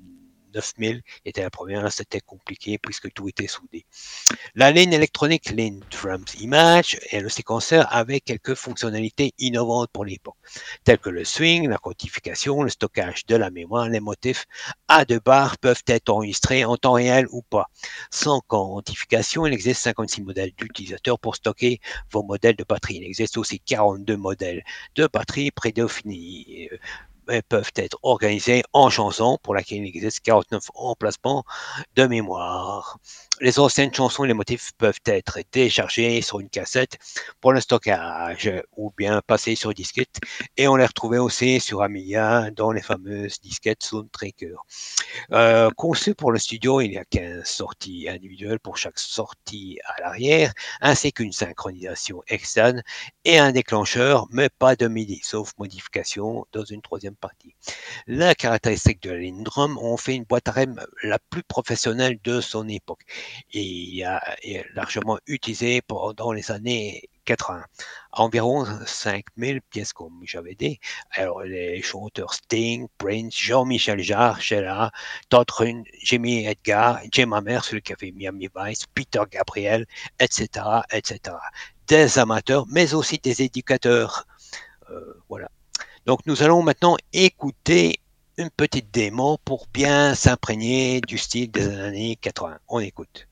9000 0.54 1.02
était 1.24 1.42
la 1.42 1.50
première, 1.50 1.90
c'était 1.92 2.20
compliqué 2.20 2.78
puisque 2.78 3.12
tout 3.12 3.28
était 3.28 3.46
soudé. 3.46 3.84
La 4.54 4.70
ligne 4.70 4.92
électronique 4.92 5.50
Lin 5.50 5.80
Drums 5.90 6.34
Image 6.40 6.98
et 7.10 7.20
le 7.20 7.28
séquenceur 7.28 7.86
avait 7.92 8.20
quelques 8.20 8.54
fonctionnalités 8.54 9.34
innovantes 9.38 9.90
pour 9.92 10.04
l'époque, 10.04 10.36
telles 10.84 10.98
que 10.98 11.10
le 11.10 11.24
swing, 11.24 11.68
la 11.68 11.78
quantification, 11.78 12.62
le 12.62 12.70
stockage 12.70 13.26
de 13.26 13.36
la 13.36 13.50
mémoire, 13.50 13.88
les 13.88 14.00
motifs 14.00 14.46
à 14.88 15.04
deux 15.04 15.20
barres 15.20 15.58
peuvent 15.58 15.82
être 15.86 16.10
enregistrés 16.10 16.64
en 16.64 16.76
temps 16.76 16.92
réel 16.92 17.26
ou 17.30 17.42
pas. 17.42 17.68
Sans 18.10 18.40
quantification, 18.40 19.46
il 19.46 19.52
existe 19.52 19.82
56 19.82 20.22
modèles 20.22 20.52
d'utilisateurs 20.56 21.18
pour 21.18 21.36
stocker 21.36 21.80
vos 22.10 22.22
modèles 22.22 22.56
de 22.56 22.64
batterie. 22.64 22.96
Il 22.96 23.04
existe 23.04 23.36
aussi 23.36 23.60
42 23.60 24.16
modèles 24.16 24.64
de 24.94 25.08
batterie 25.12 25.50
prédéfinis 25.50 26.68
peuvent 27.48 27.72
être 27.76 27.98
organisés 28.02 28.62
en 28.72 28.90
chansons 28.90 29.38
pour 29.42 29.54
laquelle 29.54 29.78
il 29.78 29.86
existe 29.86 30.20
49 30.20 30.64
emplacements 30.74 31.44
de 31.96 32.06
mémoire. 32.06 32.98
Les 33.40 33.58
anciennes 33.58 33.92
chansons 33.92 34.24
et 34.24 34.28
les 34.28 34.34
motifs 34.34 34.70
peuvent 34.78 35.00
être 35.06 35.40
téléchargés 35.50 36.22
sur 36.22 36.38
une 36.38 36.48
cassette 36.48 36.98
pour 37.40 37.52
le 37.52 37.60
stockage 37.60 38.50
ou 38.76 38.92
bien 38.96 39.20
passés 39.26 39.56
sur 39.56 39.74
disquette 39.74 40.20
et 40.56 40.68
on 40.68 40.76
les 40.76 40.86
retrouvait 40.86 41.18
aussi 41.18 41.58
sur 41.58 41.82
Amiga 41.82 42.50
dans 42.52 42.70
les 42.70 42.80
fameuses 42.80 43.40
disquettes 43.40 43.82
Soundtracker. 43.82 44.54
Euh, 45.32 45.68
conçu 45.76 46.14
pour 46.14 46.30
le 46.30 46.38
studio, 46.38 46.80
il 46.80 46.92
y 46.92 46.98
a 46.98 47.04
15 47.04 47.44
sorties 47.44 48.08
individuelles 48.08 48.60
pour 48.60 48.76
chaque 48.76 49.00
sortie 49.00 49.80
à 49.84 50.00
l'arrière 50.00 50.52
ainsi 50.80 51.12
qu'une 51.12 51.32
synchronisation 51.32 52.22
externe 52.28 52.84
et 53.24 53.38
un 53.38 53.50
déclencheur 53.50 54.28
mais 54.30 54.48
pas 54.48 54.76
de 54.76 54.86
MIDI 54.86 55.20
sauf 55.24 55.52
modification 55.58 56.46
dans 56.52 56.64
une 56.64 56.82
troisième 56.82 57.16
partie. 57.16 57.56
La 58.06 58.36
caractéristique 58.36 59.02
de 59.02 59.10
la 59.10 59.18
Lindrum 59.18 59.76
ont 59.78 59.96
fait 59.96 60.14
une 60.14 60.24
boîte 60.24 60.46
à 60.46 60.52
REM 60.52 60.80
la 61.02 61.18
plus 61.18 61.42
professionnelle 61.42 62.18
de 62.22 62.40
son 62.40 62.68
époque 62.68 63.02
et 63.52 64.00
est 64.42 64.64
largement 64.74 65.18
utilisé 65.26 65.82
pendant 65.82 66.32
les 66.32 66.50
années 66.50 67.08
80. 67.24 67.64
Environ 68.12 68.66
5000 68.86 69.60
pièces 69.62 69.92
comme 69.92 70.20
j'avais 70.24 70.54
dit. 70.54 70.78
Alors, 71.12 71.42
les 71.42 71.82
chanteurs 71.82 72.34
Sting, 72.34 72.86
Prince, 72.98 73.36
Jean-Michel 73.36 74.00
Jarre, 74.00 74.40
Sheila, 74.40 74.92
Todd 75.28 75.46
Jimmy 76.02 76.46
Edgar, 76.46 77.00
Jim 77.10 77.32
Hammer, 77.32 77.60
celui 77.62 77.82
qui 77.82 77.92
a 77.92 77.96
fait 77.96 78.12
Miami 78.12 78.48
Vice, 78.54 78.84
Peter 78.94 79.22
Gabriel, 79.30 79.86
etc., 80.20 80.48
etc. 80.92 81.36
Des 81.86 82.18
amateurs, 82.18 82.66
mais 82.68 82.94
aussi 82.94 83.18
des 83.18 83.42
éducateurs. 83.42 84.26
Euh, 84.90 85.22
voilà. 85.28 85.48
Donc, 86.06 86.20
nous 86.26 86.42
allons 86.42 86.62
maintenant 86.62 86.96
écouter 87.12 88.00
une 88.36 88.50
petite 88.50 88.92
démo 88.92 89.38
pour 89.44 89.66
bien 89.72 90.14
s'imprégner 90.14 91.00
du 91.00 91.18
style 91.18 91.50
des 91.50 91.68
années 91.78 92.16
80. 92.16 92.58
On 92.68 92.80
écoute. 92.80 93.28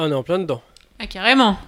Ah, 0.00 0.04
on 0.04 0.12
est 0.12 0.14
en 0.14 0.22
plein 0.22 0.38
dedans. 0.38 0.62
Ah, 0.98 1.06
carrément. 1.06 1.58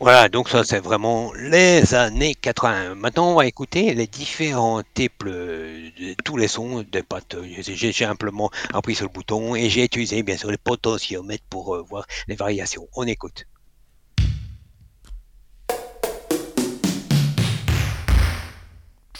Voilà, 0.00 0.30
donc 0.30 0.48
ça 0.48 0.64
c'est 0.64 0.78
vraiment 0.78 1.30
les 1.34 1.94
années 1.94 2.34
80. 2.34 2.94
Maintenant 2.94 3.32
on 3.32 3.34
va 3.34 3.44
écouter 3.44 3.92
les 3.92 4.06
différents 4.06 4.80
types 4.94 5.26
de 5.26 6.14
tous 6.24 6.38
les 6.38 6.48
sons 6.48 6.82
des 6.90 7.02
pattes. 7.02 7.36
J'ai 7.60 7.92
simplement 7.92 8.50
appuyé 8.72 8.96
sur 8.96 9.04
le 9.04 9.12
bouton 9.12 9.54
et 9.54 9.68
j'ai 9.68 9.84
utilisé 9.84 10.22
bien 10.22 10.38
sûr 10.38 10.50
les 10.50 10.56
potentiomètres 10.56 11.44
pour 11.50 11.74
euh, 11.74 11.82
voir 11.82 12.06
les 12.26 12.36
variations. 12.36 12.88
On 12.96 13.06
écoute. 13.06 13.44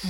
D'où 0.02 0.08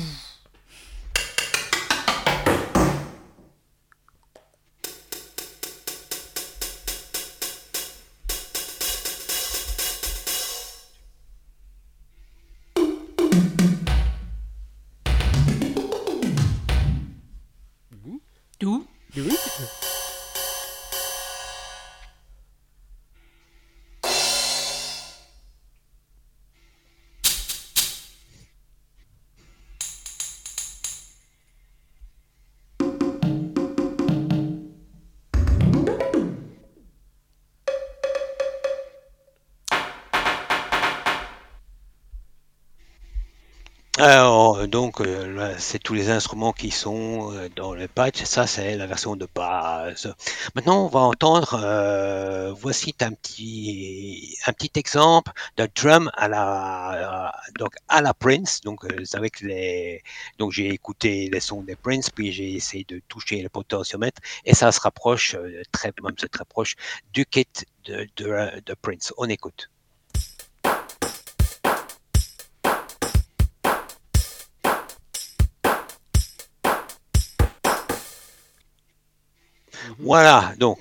Alors, 44.05 44.57
euh, 44.59 44.67
donc, 44.67 45.01
euh, 45.01 45.55
c'est 45.59 45.79
tous 45.79 45.95
les 45.95 46.11
instruments 46.11 46.53
qui 46.53 46.73
sont 46.73 47.33
euh, 47.35 47.49
dans 47.55 47.73
le 47.73 47.87
patch. 47.87 48.25
Ça, 48.25 48.49
c'est 48.49 48.77
la 48.77 48.87
version 48.89 49.15
de 49.15 49.29
base. 49.33 50.13
Maintenant, 50.57 50.87
on 50.87 50.89
va 50.89 51.01
entendre, 51.01 51.51
voici 52.61 52.95
un 53.01 53.13
petit, 53.13 54.37
un 54.47 54.53
petit 54.55 54.73
exemple 54.75 55.31
de 55.57 55.69
drum 55.77 56.11
à 56.15 56.27
la, 56.27 57.33
donc, 57.61 57.75
à 57.87 58.01
la 58.03 58.13
Prince. 58.13 58.61
Donc, 58.63 58.81
avec 59.15 59.41
les, 59.41 60.03
donc, 60.39 60.51
j'ai 60.51 60.71
écouté 60.71 61.31
les 61.33 61.41
sons 61.41 61.63
des 61.63 61.77
Prince, 61.77 62.11
puis 62.11 62.33
j'ai 62.33 62.55
essayé 62.55 62.85
de 62.89 63.01
toucher 63.09 63.41
le 63.41 63.51
potentiomètre, 63.51 64.21
et 64.45 64.55
ça 64.55 64.73
se 64.73 64.81
rapproche 64.81 65.37
très, 65.71 65.93
même 66.03 66.15
c'est 66.19 66.29
très 66.31 66.45
proche 66.45 66.75
du 67.13 67.25
kit 67.25 67.47
de 67.87 68.75
Prince. 68.83 69.13
On 69.17 69.29
écoute. 69.29 69.69
Voilà, 79.99 80.53
donc 80.59 80.79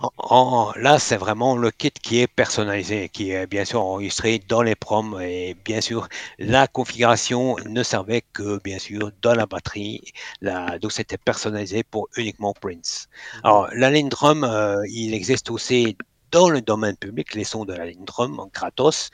en- 0.00 0.10
en- 0.18 0.72
là 0.76 0.98
c'est 0.98 1.16
vraiment 1.16 1.56
le 1.56 1.70
kit 1.70 1.90
qui 1.90 2.20
est 2.20 2.26
personnalisé, 2.26 3.08
qui 3.08 3.30
est 3.32 3.46
bien 3.46 3.64
sûr 3.64 3.80
enregistré 3.82 4.38
dans 4.48 4.62
les 4.62 4.74
proms 4.76 5.20
et 5.20 5.54
bien 5.64 5.80
sûr 5.80 6.08
la 6.38 6.66
configuration 6.68 7.56
ne 7.66 7.82
servait 7.82 8.22
que 8.32 8.58
bien 8.62 8.78
sûr 8.78 9.10
dans 9.22 9.34
la 9.34 9.46
batterie, 9.46 10.02
la- 10.40 10.78
donc 10.78 10.92
c'était 10.92 11.18
personnalisé 11.18 11.82
pour 11.82 12.08
uniquement 12.16 12.52
Prince. 12.54 13.08
Alors 13.42 13.68
la 13.74 13.90
ligne 13.90 14.08
drum, 14.08 14.44
euh, 14.44 14.76
il 14.88 15.14
existe 15.14 15.50
aussi 15.50 15.96
dans 16.30 16.48
le 16.48 16.60
domaine 16.60 16.96
public 16.96 17.34
les 17.34 17.44
sons 17.44 17.64
de 17.64 17.74
la 17.74 17.86
ligne 17.86 18.04
drum 18.04 18.38
en 18.40 18.46
gratos, 18.52 19.10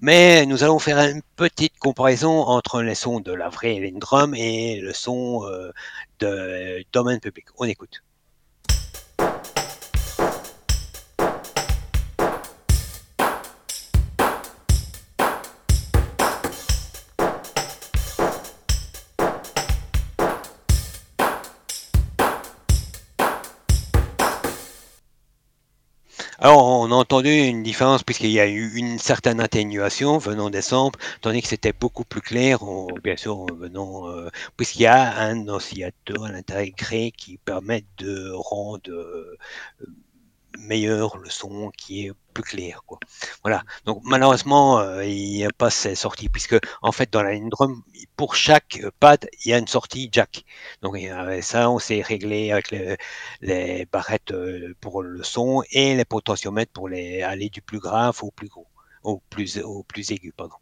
mais 0.00 0.46
nous 0.46 0.62
allons 0.64 0.78
faire 0.78 0.98
une 0.98 1.22
petite 1.36 1.76
comparaison 1.78 2.42
entre 2.42 2.80
les 2.82 2.94
sons 2.94 3.20
de 3.20 3.32
la 3.32 3.48
vraie 3.48 3.74
ligne 3.80 3.98
drum 3.98 4.34
et 4.34 4.80
le 4.80 4.92
son 4.92 5.44
euh, 5.46 5.72
de 6.20 6.84
domaine 6.92 7.20
public. 7.20 7.46
On 7.58 7.64
écoute. 7.64 8.02
Alors, 26.44 26.64
on 26.66 26.92
a 26.92 26.94
entendu 26.94 27.30
une 27.30 27.62
différence 27.64 28.02
puisqu'il 28.04 28.30
y 28.30 28.38
a 28.38 28.46
eu 28.46 28.74
une 28.76 28.98
certaine 29.00 29.40
atténuation 29.40 30.18
venant 30.18 30.48
samples, 30.60 31.00
tandis 31.22 31.42
que 31.42 31.48
c'était 31.48 31.72
beaucoup 31.72 32.04
plus 32.04 32.20
clair, 32.20 32.62
en- 32.62 32.98
bien 33.02 33.16
sûr, 33.16 33.38
en 33.40 33.52
venant, 33.54 34.08
euh, 34.10 34.28
puisqu'il 34.56 34.82
y 34.82 34.86
a 34.86 35.16
un 35.18 35.48
oscillateur 35.48 36.24
à 36.24 36.30
l'intérieur 36.32 36.74
qui 37.16 37.38
permet 37.38 37.84
de 37.98 38.30
rendre 38.32 38.90
euh, 38.92 39.36
meilleur 40.58 41.16
le 41.18 41.30
son 41.30 41.70
qui 41.76 42.06
est 42.06 42.12
plus 42.32 42.42
clair. 42.42 42.82
Quoi. 42.86 42.98
Voilà. 43.42 43.62
Donc, 43.84 44.02
malheureusement, 44.04 44.80
euh, 44.80 45.04
il 45.04 45.30
n'y 45.32 45.44
a 45.44 45.50
pas 45.50 45.70
ces 45.70 45.94
sorties, 45.94 46.28
puisque, 46.28 46.56
en 46.82 46.92
fait, 46.92 47.12
dans 47.12 47.22
la 47.22 47.32
ligne 47.32 47.48
drum, 47.48 47.82
pour 48.16 48.34
chaque 48.34 48.82
pad, 49.00 49.28
il 49.44 49.50
y 49.50 49.54
a 49.54 49.58
une 49.58 49.68
sortie 49.68 50.08
jack. 50.10 50.44
Donc, 50.82 50.98
ça, 51.42 51.70
on 51.70 51.78
s'est 51.78 52.02
réglé 52.02 52.50
avec 52.50 52.70
les, 52.70 52.96
les 53.40 53.86
barrettes 53.86 54.32
euh, 54.32 54.74
pour 54.80 55.02
le 55.02 55.22
son 55.22 55.62
et 55.70 55.94
les 55.94 56.04
potentiomètres 56.04 56.72
pour 56.72 56.88
les, 56.88 57.22
aller 57.22 57.48
du 57.48 57.62
plus 57.62 57.78
grave 57.78 58.18
au 58.22 58.30
plus 58.30 58.48
gros, 58.48 58.66
au 59.02 59.20
plus, 59.30 59.58
au 59.58 59.82
plus 59.82 60.10
aigu. 60.10 60.32
Pardon. 60.36 60.56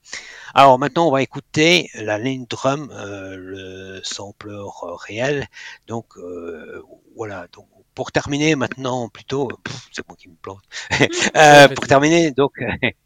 Alors 0.54 0.78
maintenant, 0.78 1.08
on 1.08 1.12
va 1.12 1.22
écouter 1.22 1.90
la 1.94 2.18
ligne 2.18 2.46
drum, 2.46 2.90
euh, 2.92 3.36
le 3.36 4.00
sampleur 4.02 4.82
réel. 5.06 5.46
Donc 5.86 6.16
euh, 6.16 6.82
voilà. 7.16 7.46
Donc 7.52 7.66
pour 7.94 8.12
terminer 8.12 8.56
maintenant, 8.56 9.08
plutôt, 9.08 9.48
c'est 9.92 10.06
moi 10.08 10.16
qui 10.18 10.28
me 10.28 10.36
plante. 10.36 10.62
Euh, 11.36 11.68
pour 11.68 11.86
terminer, 11.86 12.30
donc. 12.32 12.52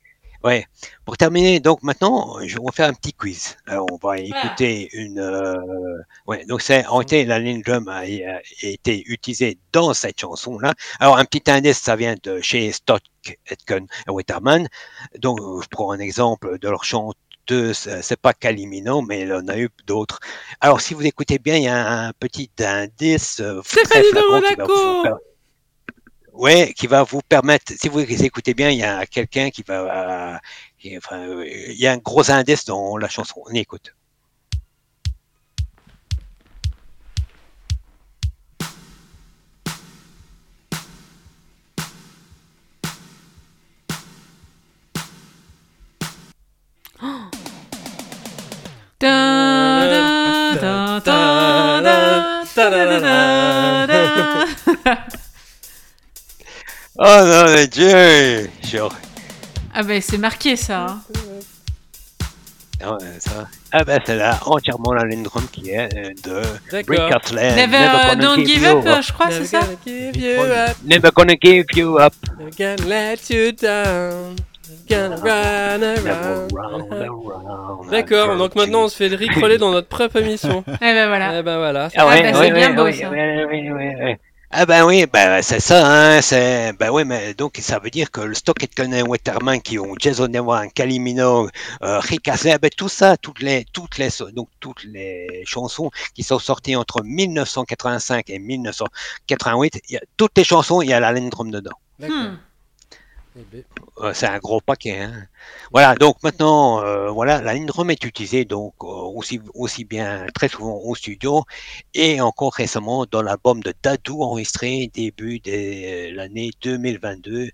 Ouais. 0.44 0.66
Pour 1.05 1.16
terminer, 1.16 1.61
donc 1.61 1.83
maintenant, 1.83 2.37
je 2.46 2.57
vais 2.59 2.64
faire 2.72 2.88
un 2.88 2.94
petit 2.94 3.12
quiz. 3.12 3.57
Alors, 3.66 3.87
on 3.90 3.96
va 3.96 4.18
écouter 4.18 4.88
une. 4.92 5.18
euh, 5.18 5.55
Ouais. 6.27 6.44
Donc 6.46 6.62
c'est 6.62 6.87
en 6.87 7.01
été 7.01 7.25
la 7.25 7.38
ligne 7.38 7.62
drum 7.62 7.88
a, 7.88 8.01
a 8.01 8.40
été 8.62 9.03
utilisée 9.07 9.59
dans 9.72 9.94
cette 9.94 10.20
chanson-là. 10.20 10.75
Alors 11.01 11.16
un 11.18 11.25
petit 11.25 11.51
indice, 11.51 11.79
ça 11.79 11.96
vient 11.96 12.14
de 12.22 12.40
chez 12.40 12.70
Stock 12.72 13.03
Aitken 13.51 13.87
et 14.07 14.11
Wetterman. 14.11 14.68
Donc 15.18 15.38
je 15.62 15.68
prends 15.68 15.90
un 15.92 15.99
exemple 15.99 16.59
de 16.59 16.68
leur 16.68 16.85
chanteuse, 17.50 17.88
c'est 18.02 18.20
pas 18.20 18.32
Calimino, 18.32 19.02
mais 19.02 19.22
il 19.22 19.32
en 19.32 19.46
a 19.48 19.59
eu 19.59 19.68
d'autres. 19.87 20.18
Alors 20.61 20.80
si 20.80 20.94
vous 20.94 21.06
écoutez 21.06 21.38
bien, 21.38 21.56
il 21.56 21.64
y 21.64 21.68
a 21.68 22.06
un 22.09 22.12
petit 22.12 22.50
indice 22.61 23.40
euh, 23.40 23.61
très 23.62 23.85
flagrant 24.11 24.40
qui 24.40 24.54
va 24.56 24.64
vous 24.64 25.02
Ouais, 26.32 26.74
qui 26.76 26.87
va 26.87 27.02
vous 27.02 27.22
permettre, 27.26 27.72
si 27.80 27.88
vous 27.88 28.00
écoutez 28.00 28.52
bien, 28.52 28.68
il 28.70 28.78
y 28.78 28.82
a 28.85 29.06
quelqu'un 29.06 29.48
qui 29.50 29.62
va, 29.66 30.35
euh, 30.35 30.38
qui- 30.78 30.96
enfin, 30.98 31.20
euh, 31.20 31.46
il 31.46 31.80
y 31.80 31.87
a 31.87 31.92
un 31.92 31.96
gros 31.96 32.30
indice 32.30 32.66
dans 32.66 32.98
la 32.98 33.09
chanson. 33.09 33.42
On 33.46 33.54
écoute. 33.54 33.94
Oh 56.99 57.03
non, 57.27 57.45
mais 57.53 57.66
Dieu 57.66 58.51
Genre, 58.64 58.95
Ah 59.75 59.83
ben 59.83 60.01
c'est 60.01 60.16
marqué 60.19 60.57
ça. 60.57 60.87
hein. 60.87 61.01
ah 62.83 62.92
ouais, 62.95 62.99
ça. 63.19 63.47
Ah 63.73 63.85
ben 63.85 64.01
c'est 64.07 64.16
là 64.16 64.38
entièrement 64.47 64.95
la 64.95 65.05
ligne 65.05 65.23
drum 65.23 65.47
qui 65.53 65.71
est 65.71 65.88
euh, 65.95 66.11
de 66.25 66.42
Rick. 66.73 67.12
Astley. 67.12 67.55
Never, 67.55 67.79
Never 67.79 67.99
gonna 68.09 68.14
Don't 68.16 68.47
Give 68.47 68.64
Up, 68.64 68.87
up. 68.87 69.03
je 69.05 69.12
crois, 69.12 69.31
c'est 69.31 69.45
ça? 69.45 69.61
gonna 69.61 69.77
give 69.85 70.16
you 70.16 70.40
up, 70.40 70.77
Never 70.85 71.11
gonna 71.14 71.37
give 71.37 71.66
you 71.75 71.99
up. 71.99 72.14
never 72.38 72.51
gonna 72.57 72.88
let 72.88 73.29
you 73.29 73.53
down, 73.53 74.37
around, 74.90 75.83
D'accord, 77.90 78.37
donc 78.37 78.55
maintenant 78.55 78.85
on 78.85 78.88
se 78.88 78.96
fait 78.96 79.09
le 79.09 79.16
ricoler 79.16 79.59
dans 79.59 79.70
notre 79.70 79.88
propre 79.88 80.16
émission. 80.16 80.64
Eh 80.76 80.79
ben 80.81 81.09
voilà. 81.09 81.38
Eh 81.38 81.42
ben 81.42 81.59
voilà. 81.59 81.88
Ah 81.96 82.07
ouais, 82.07 82.22
Ah 82.24 82.33
bah, 82.33 82.38
ouais, 82.38 82.46
c'est 82.46 82.52
bien 82.52 82.70
ouais, 82.70 82.76
beau, 82.76 82.85
ouais, 82.85 82.92
ça. 82.92 83.11
ouais, 83.11 83.44
ouais, 83.44 83.70
ouais, 83.72 83.96
ouais. 83.96 84.20
Ah 84.50 84.64
ben 84.64 84.85
oui, 84.87 85.05
ben 85.12 85.42
c'est 85.42 85.59
ça, 85.59 85.85
hein, 86.16 86.22
c'est 86.22 86.72
ben 86.79 86.90
oui, 86.90 87.05
mais 87.05 87.35
donc 87.35 87.59
ça 87.61 87.81
veut 87.81 87.90
dire 87.90 88.12
que 88.12 88.20
le 88.20 88.33
stock 88.35 88.62
et 88.62 88.68
Conan 88.68 89.02
Waterman 89.02 89.61
qui 89.61 89.79
ont 89.79 89.94
Jason 89.98 90.29
Dewan, 90.29 90.70
Kylie 90.72 91.00
Minogue, 91.00 91.50
euh, 91.83 91.98
Rick 91.98 92.29
Astley, 92.29 92.57
ben 92.59 92.70
tout 92.74 92.88
ça, 92.88 93.16
toutes 93.16 93.42
les 93.42 93.64
toutes 93.72 93.98
les 93.98 94.09
donc 94.33 94.48
toutes 94.61 94.85
les 94.85 95.42
chansons 95.44 95.90
qui 96.14 96.22
sont 96.22 96.38
sorties 96.38 96.76
entre 96.76 97.02
1985 97.02 98.31
et 98.31 98.38
1988, 98.38 99.81
il 99.88 99.94
y 99.94 99.96
a, 99.96 100.00
toutes 100.16 100.38
les 100.38 100.44
chansons, 100.44 100.81
il 100.81 100.90
y 100.90 100.92
a 100.92 101.00
la 101.00 101.12
ligne 101.12 101.29
drum 101.29 101.50
dedans. 101.50 101.76
D'accord. 101.98 102.16
Hmm. 102.16 102.38
C'est 104.14 104.27
un 104.27 104.38
gros 104.38 104.61
paquet. 104.61 105.09
Voilà, 105.72 105.94
donc 105.94 106.22
maintenant, 106.22 106.82
euh, 106.82 107.11
voilà, 107.11 107.40
la 107.40 107.54
ligne 107.54 107.66
drum 107.66 107.90
est 107.90 108.04
utilisée 108.04 108.44
donc 108.44 108.74
euh, 108.82 108.87
aussi, 108.87 109.40
aussi 109.54 109.85
bien 109.85 110.26
très 110.35 110.48
souvent 110.48 110.80
au 110.85 110.94
studio 110.94 111.44
et 111.94 112.20
encore 112.20 112.54
récemment 112.54 113.04
dans 113.11 113.22
l'album 113.22 113.62
de 113.62 113.74
Dadou 113.82 114.22
enregistré 114.22 114.90
début 114.94 115.40
de 115.40 116.14
l'année 116.14 116.50
2022-2023. 116.62 117.50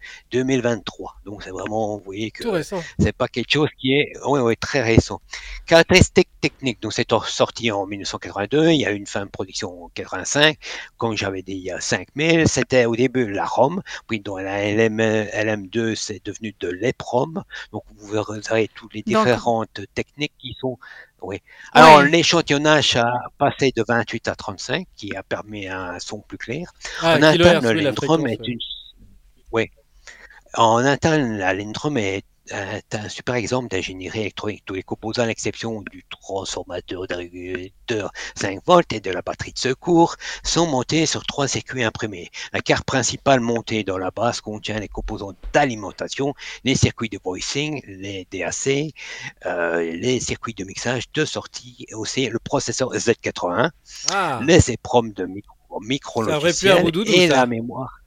Donc 1.25 1.43
c'est 1.43 1.51
vraiment, 1.51 1.97
vous 1.97 2.05
voyez 2.05 2.31
que 2.31 2.63
c'est 2.99 3.13
pas 3.17 3.29
quelque 3.29 3.53
chose 3.53 3.71
qui 3.79 3.95
est 3.95 4.13
très 4.61 4.83
récent. 4.83 5.21
Caractéristiques 5.67 6.29
techniques, 6.41 6.81
donc 6.83 6.93
c'est 6.93 7.11
sorti 7.27 7.71
en 7.71 7.87
1982, 7.87 8.71
il 8.71 8.81
y 8.81 8.87
a 8.87 8.93
eu 8.93 8.97
une 8.97 9.07
fin 9.07 9.25
de 9.25 9.31
production 9.31 9.85
en 9.85 9.89
85, 9.89 10.57
comme 10.97 11.17
j'avais 11.17 11.43
dit 11.43 11.53
il 11.53 11.63
y 11.63 11.71
a 11.71 11.81
5000, 11.81 12.49
c'était 12.49 12.85
au 12.85 12.97
début 12.97 13.31
la 13.31 13.45
ROM, 13.45 13.83
puis 14.09 14.21
dans 14.21 14.39
la 14.39 14.71
LM, 14.71 14.99
LM2 14.99 15.95
c'est 15.95 16.25
devenu 16.25 16.55
de 16.61 16.69
l'EPROM, 16.69 17.45
donc 17.73 17.82
vous 17.97 18.07
verrez 18.09 18.69
toutes 18.75 18.95
les 18.95 19.03
Donc- 19.03 19.25
différentes 19.27 19.81
techniques 19.95 20.33
qui 20.39 20.57
sont... 20.61 20.79
Oui. 21.21 21.41
Alors 21.73 21.99
Ouais. 21.99 22.11
l'échantillonnage 22.11 22.97
a 22.97 23.13
passé 23.39 23.73
de 23.77 23.85
28 23.87 24.27
à 24.29 24.35
35, 24.35 24.87
qui 24.97 25.15
a 25.15 25.23
permis 25.23 25.69
un 25.69 25.99
son 26.01 26.19
plus 26.21 26.37
clair. 26.39 26.73
Ah, 27.01 27.17
En 27.17 27.23
interne, 27.23 27.65
oui, 27.67 27.75
le 27.75 27.81
la 27.81 27.83
Lindrum 27.91 28.21
fréquence. 28.23 28.41
est 28.41 28.49
une. 28.49 28.59
Oui. 29.53 29.71
En 30.55 30.79
interne, 30.79 31.37
la 31.39 31.55
est 31.97 32.25
un, 32.51 32.81
un 32.93 33.09
super 33.09 33.35
exemple 33.35 33.69
d'ingénierie 33.69 34.21
électronique. 34.21 34.63
Tous 34.65 34.75
les 34.75 34.83
composants, 34.83 35.23
à 35.23 35.27
l'exception 35.27 35.83
du 35.83 36.05
transformateur 36.11 37.07
de 37.07 37.15
régulateur 37.15 38.13
5 38.35 38.61
volts 38.67 38.93
et 38.93 39.01
de 39.01 39.11
la 39.11 39.23
batterie 39.23 39.53
de 39.53 39.59
secours, 39.59 40.17
sont 40.43 40.67
montés 40.67 41.07
sur 41.07 41.25
trois 41.25 41.49
circuits 41.49 41.85
imprimés. 41.85 42.31
La 42.53 42.61
carte 42.61 42.85
principale 42.85 43.41
montée 43.41 43.85
dans 43.85 43.99
la 43.99 44.11
base 44.11 44.41
contient 44.41 44.79
les 44.79 44.89
composants 44.89 45.35
d'alimentation, 45.53 46.35
les 46.65 46.75
circuits 46.75 47.09
de 47.09 47.19
voicing, 47.23 47.83
les 47.87 48.27
DAC, 48.31 48.95
euh, 49.47 49.81
les 49.81 50.21
circuits 50.21 50.55
de 50.55 50.65
mixage 50.65 51.05
de 51.13 51.25
sortie, 51.25 51.87
et 51.89 51.95
aussi 51.95 52.29
le 52.29 52.39
processeur 52.39 52.93
Z81 52.93 53.71
Ah, 54.13 54.41
les 54.45 54.73
EPROM 54.73 55.13
de 55.13 55.27
micro, 55.27 55.57
micro 55.81 56.25
et 57.07 57.29
la 57.29 57.47
mémoire 57.47 58.02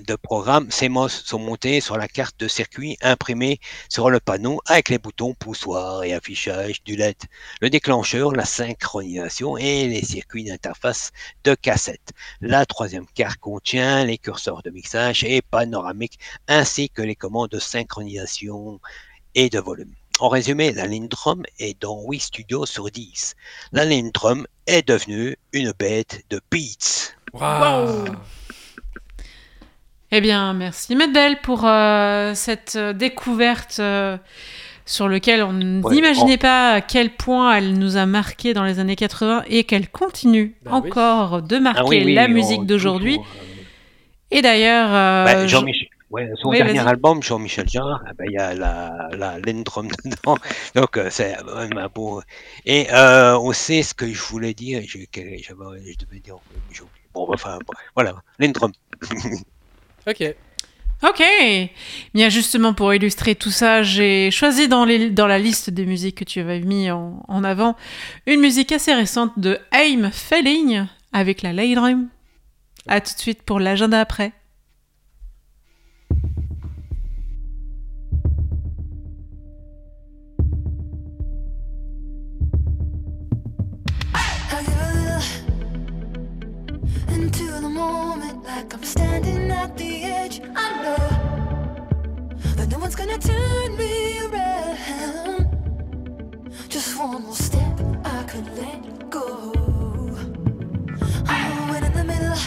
de 0.00 0.14
programme 0.16 0.68
CMOS 0.68 1.08
sont 1.08 1.38
montés 1.38 1.80
sur 1.80 1.96
la 1.96 2.08
carte 2.08 2.38
de 2.40 2.48
circuit 2.48 2.96
imprimée 3.02 3.60
sur 3.88 4.10
le 4.10 4.20
panneau 4.20 4.60
avec 4.66 4.88
les 4.88 4.98
boutons 4.98 5.34
poussoir 5.34 6.04
et 6.04 6.14
affichage 6.14 6.82
du 6.84 6.96
LED, 6.96 7.16
le 7.60 7.70
déclencheur, 7.70 8.32
la 8.32 8.44
synchronisation 8.44 9.56
et 9.56 9.86
les 9.88 10.04
circuits 10.04 10.44
d'interface 10.44 11.12
de 11.44 11.54
cassette. 11.54 12.12
La 12.40 12.66
troisième 12.66 13.06
carte 13.06 13.38
contient 13.38 14.04
les 14.04 14.18
curseurs 14.18 14.62
de 14.62 14.70
mixage 14.70 15.24
et 15.24 15.42
panoramique 15.42 16.18
ainsi 16.48 16.88
que 16.88 17.02
les 17.02 17.16
commandes 17.16 17.50
de 17.50 17.58
synchronisation 17.58 18.80
et 19.34 19.50
de 19.50 19.58
volume. 19.58 19.94
En 20.20 20.28
résumé, 20.28 20.72
la 20.72 20.86
ligne 20.86 21.08
est 21.58 21.80
dans 21.80 22.02
8 22.06 22.20
studios 22.20 22.66
sur 22.66 22.90
10. 22.90 23.34
La 23.72 23.84
ligne 23.84 24.12
est 24.66 24.86
devenue 24.86 25.36
une 25.52 25.72
bête 25.72 26.22
de 26.30 26.40
beats. 26.50 27.14
waouh. 27.32 28.04
Eh 30.14 30.20
bien, 30.20 30.52
merci 30.52 30.94
Medel 30.94 31.40
pour 31.40 31.64
euh, 31.64 32.34
cette 32.34 32.76
euh, 32.76 32.92
découverte 32.92 33.76
euh, 33.78 34.18
sur 34.84 35.08
laquelle 35.08 35.42
on 35.42 35.54
Ouais, 35.80 35.94
n'imaginait 35.94 36.36
pas 36.36 36.72
à 36.72 36.80
quel 36.82 37.16
point 37.16 37.56
elle 37.56 37.78
nous 37.78 37.96
a 37.96 38.04
marqué 38.04 38.52
dans 38.52 38.64
les 38.64 38.78
années 38.78 38.94
80 38.96 39.44
et 39.48 39.64
qu'elle 39.64 39.88
continue 39.88 40.54
Bah 40.64 40.80
oui. 40.84 40.90
encore 40.90 41.40
de 41.40 41.56
marquer 41.58 41.80
Ah 41.82 41.88
oui, 41.88 42.02
oui, 42.04 42.14
la 42.14 42.28
musique 42.28 42.66
d'aujourd'hui. 42.66 43.16
euh, 43.16 43.62
Et 44.30 44.42
d'ailleurs, 44.42 44.90
euh, 44.92 45.24
bah, 45.24 45.42
je- 45.44 45.48
Jean-Michel, 45.48 45.88
ouais, 46.10 46.30
son 46.42 46.50
Oui, 46.50 46.58
dernier 46.58 46.80
album, 46.86 47.22
Jean-Michel 47.22 47.66
Jarre, 47.70 48.02
ah 48.06 48.10
bah, 48.12 48.24
il 48.26 48.32
y 48.32 48.38
a 48.38 48.52
la, 48.52 49.08
la 49.16 49.38
ligne 49.38 49.62
drum 49.62 49.88
dedans. 50.04 50.36
Donc, 50.74 50.98
euh, 50.98 51.08
c'est 51.10 51.36
vraiment 51.42 51.86
beau. 51.94 52.20
Et 52.66 52.86
euh, 52.92 53.38
aussi, 53.38 53.82
ce 53.82 53.94
que 53.94 54.12
je 54.12 54.22
voulais 54.24 54.52
dire, 54.52 54.82
je, 54.86 54.98
devais 54.98 55.38
dire, 56.20 56.36
j'ai 56.70 56.82
oublié. 56.82 57.02
Bon, 57.14 57.26
enfin, 57.32 57.58
bon, 57.66 57.72
voilà, 57.94 58.16
ligne 58.38 58.52
drum. 58.52 58.72
Ok. 60.06 60.34
Ok. 61.02 61.22
Bien 62.14 62.28
justement 62.28 62.74
pour 62.74 62.94
illustrer 62.94 63.34
tout 63.34 63.50
ça, 63.50 63.82
j'ai 63.82 64.30
choisi 64.30 64.68
dans, 64.68 64.84
la 64.84 65.38
liste 65.38 65.70
des 65.70 65.84
musiques 65.84 66.18
que 66.18 66.24
tu 66.24 66.40
avais 66.40 66.60
mis 66.60 66.90
en, 66.90 67.44
avant 67.44 67.76
une 68.26 68.40
musique 68.40 68.70
assez 68.72 68.94
récente 68.94 69.38
de 69.38 69.58
Aim 69.72 70.10
Felling 70.12 70.86
avec 71.12 71.42
la 71.42 71.52
Lay 71.52 71.74
Drum. 71.74 72.08
À 72.86 73.00
tout 73.00 73.14
de 73.14 73.18
suite 73.18 73.42
pour 73.42 73.60
l'agenda 73.60 74.00
après. 74.00 74.32
Like 88.44 88.74
I'm 88.74 88.82
standing 88.82 89.50
at 89.50 89.76
the 89.76 90.04
edge. 90.04 90.40
I 90.54 90.82
know 90.82 90.96
that 92.56 92.68
no 92.70 92.78
one's 92.78 92.94
gonna 92.94 93.18
turn 93.18 93.76
me 93.76 94.20
around. 94.26 95.46
Just 96.68 96.98
one 96.98 97.22
more 97.24 97.34
step, 97.34 97.80
I 98.04 98.22
could 98.24 98.46
let 98.56 99.10
go. 99.10 99.52
Oh, 101.28 101.72
and 101.76 101.84
in 101.84 101.92
the 101.92 102.04
middle, 102.04 102.38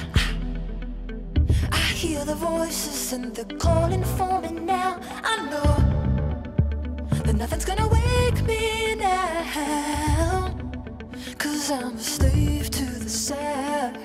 I 1.71 1.77
hear 1.77 2.25
the 2.25 2.35
voices 2.35 3.13
and 3.13 3.33
they're 3.35 3.57
calling 3.57 4.03
for 4.03 4.41
me 4.41 4.51
now. 4.51 4.99
I 5.23 5.35
know 5.51 5.71
that 7.23 7.35
nothing's 7.35 7.65
gonna 7.65 7.87
wake 7.87 8.43
me 8.45 8.95
now. 8.95 10.55
Cause 11.37 11.71
I'm 11.71 11.95
a 11.95 11.99
slave 11.99 12.69
to 12.71 12.85
the 12.85 13.09
sound 13.09 13.97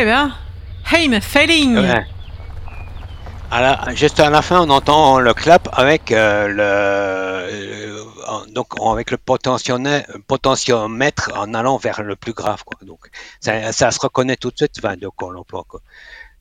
Eh 0.00 0.04
ben, 0.04 0.32
I'm 0.92 1.20
failing. 1.20 1.76
Ouais. 1.76 2.04
À 3.50 3.60
la- 3.62 3.94
juste 3.94 4.20
à 4.20 4.30
la 4.30 4.42
fin, 4.42 4.60
on 4.60 4.70
entend 4.70 5.18
le 5.18 5.34
clap 5.34 5.68
avec 5.72 6.12
euh, 6.12 6.46
le 6.48 6.62
euh, 6.62 8.46
donc 8.52 8.68
avec 8.80 9.10
le 9.10 9.16
potentiomètre, 9.16 10.10
potentiomètre 10.26 11.32
en 11.34 11.52
allant 11.54 11.78
vers 11.78 12.02
le 12.02 12.14
plus 12.14 12.32
grave 12.34 12.62
quoi. 12.64 12.78
Donc 12.82 13.00
ça, 13.40 13.72
ça 13.72 13.90
se 13.90 13.98
reconnaît 14.00 14.36
tout 14.36 14.50
de 14.50 14.56
suite 14.56 14.74
enfin, 14.78 14.96
de 14.96 15.08
quoi 15.08 15.28
on 15.28 15.30
l'emploie 15.32 15.64
quoi. 15.66 15.80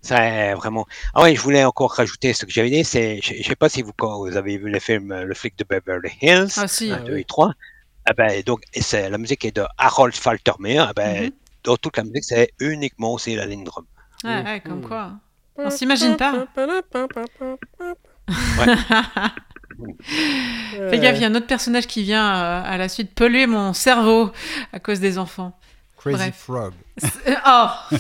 Ça 0.02 0.24
est 0.24 0.54
vraiment. 0.54 0.86
Ah 1.16 1.24
oui, 1.24 1.36
je 1.36 1.42
voulais 1.42 1.64
encore 1.64 1.94
rajouter 1.94 2.34
ce 2.34 2.46
que 2.46 2.52
j'avais 2.52 2.70
dit, 2.70 2.84
c'est 2.84 3.20
je, 3.24 3.34
je 3.42 3.44
sais 3.48 3.56
pas 3.56 3.70
si 3.70 3.82
vous 3.82 3.94
quand 3.94 4.18
vous 4.20 4.36
avez 4.38 4.58
vu 4.58 4.70
le 4.70 4.80
film 4.80 5.12
euh, 5.12 5.24
Le 5.24 5.34
flic 5.34 5.58
de 5.58 5.64
Beverly 5.68 6.12
Hills 6.22 6.52
Ah 6.58 6.68
si. 6.68 6.92
Ah 6.94 6.98
2 7.00 7.14
oui. 7.14 7.22
et 7.22 7.26
3. 7.26 7.54
Ah 8.06 8.14
ben, 8.14 8.42
donc, 8.44 8.62
c'est, 8.80 9.10
la 9.10 9.18
musique 9.18 9.44
est 9.46 9.56
de 9.56 9.66
Harold 9.78 10.14
Faltermeyer. 10.16 10.80
Ah 10.80 10.94
ben, 10.96 11.24
Mhm. 11.26 11.32
Dans 11.68 11.76
toute 11.76 11.98
la 11.98 12.04
musique, 12.06 12.24
c'est 12.24 12.54
uniquement 12.62 13.12
aussi 13.14 13.36
la 13.36 13.46
ligne 13.46 13.66
drum. 13.66 13.86
Ouais, 14.24 14.42
ouais, 14.42 14.62
comme 14.66 14.80
Mhm. 14.80 14.88
quoi. 14.88 15.12
On 15.58 15.70
s'imagine 15.70 16.16
pas. 16.16 16.46
Fais 20.90 21.00
gaffe, 21.00 21.18
il 21.18 21.22
y 21.22 21.26
a 21.26 21.28
un 21.28 21.36
autre 21.36 21.46
personnage 21.48 21.88
qui 21.88 22.04
vient 22.04 22.36
euh, 22.36 22.62
à 22.66 22.78
la 22.78 22.88
suite 22.90 23.14
polluer 23.14 23.48
mon 23.48 23.74
cerveau 23.74 24.32
à 24.72 24.80
cause 24.80 25.00
des 25.02 25.18
enfants. 25.18 25.58
Crazy 25.98 26.18
Bref. 26.18 26.36
Frog. 26.38 26.74
C'est- 26.98 27.38
Oh 27.46 27.68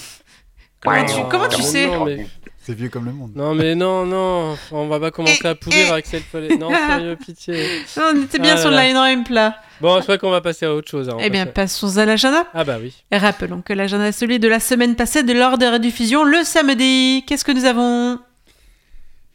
Comment 0.81 1.05
tu, 1.05 1.13
comment 1.29 1.47
tu 1.49 1.61
Non, 1.61 1.67
sais 1.67 1.87
non, 1.87 2.05
mais, 2.05 2.27
C'est 2.67 2.73
vieux 2.73 2.89
comme 2.89 3.05
le 3.05 3.13
monde. 3.13 3.31
non, 3.33 3.55
mais 3.55 3.75
non, 3.75 4.05
non, 4.05 4.57
on 4.71 4.87
va 4.89 4.99
pas 4.99 5.09
commencer 5.09 5.47
à 5.47 5.55
pourrir 5.55 5.93
avec 5.93 6.05
cette 6.05 6.23
folie. 6.25 6.57
Non, 6.57 6.69
sérieux, 6.89 7.15
pitié. 7.15 7.53
Non, 7.95 8.11
On 8.13 8.23
était 8.23 8.39
bien 8.39 8.55
Ah 8.55 8.57
sur 8.57 8.69
le 8.71 8.75
line 8.75 9.23
là. 9.29 9.55
Bon, 9.79 9.95
je 9.99 10.03
crois 10.03 10.17
qu'on 10.17 10.31
va 10.31 10.41
passer 10.41 10.65
à 10.65 10.73
autre 10.73 10.89
chose. 10.91 11.07
hein, 11.07 11.15
Eh 11.21 11.29
bien, 11.29 11.45
passe 11.45 11.79
passons 11.79 11.97
à 11.97 12.03
l'agenda. 12.05 12.45
Ah 12.53 12.65
bah 12.65 12.75
oui. 12.81 12.93
Et 13.09 13.17
rappelons 13.17 13.61
que 13.61 13.71
l'agenda 13.71 14.09
est 14.09 14.11
celui 14.11 14.39
de 14.39 14.49
la 14.49 14.59
semaine 14.59 14.97
passée 14.97 15.23
de 15.23 15.31
l'ordre 15.31 15.59
de 15.59 15.65
rediffusion 15.65 16.25
le 16.25 16.43
samedi. 16.43 17.23
Qu'est-ce 17.25 17.45
que 17.45 17.53
nous 17.53 17.63
avons 17.63 18.19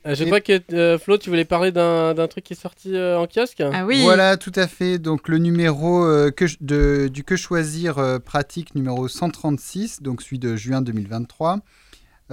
Euh, 0.06 0.14
je 0.14 0.24
Et- 0.24 0.26
crois 0.26 0.40
que 0.42 0.60
euh, 0.74 0.98
Flo, 0.98 1.16
tu 1.16 1.30
voulais 1.30 1.46
parler 1.46 1.72
d'un 1.72 2.12
d'un 2.12 2.26
truc 2.28 2.44
qui 2.44 2.52
est 2.52 2.60
sorti 2.60 2.94
euh, 2.94 3.18
en 3.18 3.26
kiosque 3.26 3.62
Ah 3.72 3.86
oui. 3.86 4.02
Voilà, 4.02 4.36
tout 4.36 4.52
à 4.56 4.66
fait. 4.66 4.98
Donc 4.98 5.28
le 5.28 5.38
numéro 5.38 6.04
euh, 6.04 6.30
que, 6.30 6.44
de, 6.60 7.08
du 7.08 7.24
Que 7.24 7.36
choisir 7.36 7.96
euh, 7.98 8.18
pratique 8.18 8.74
numéro 8.74 9.08
136, 9.08 10.02
donc 10.02 10.20
celui 10.20 10.38
de 10.38 10.54
juin 10.56 10.82
2023, 10.82 11.60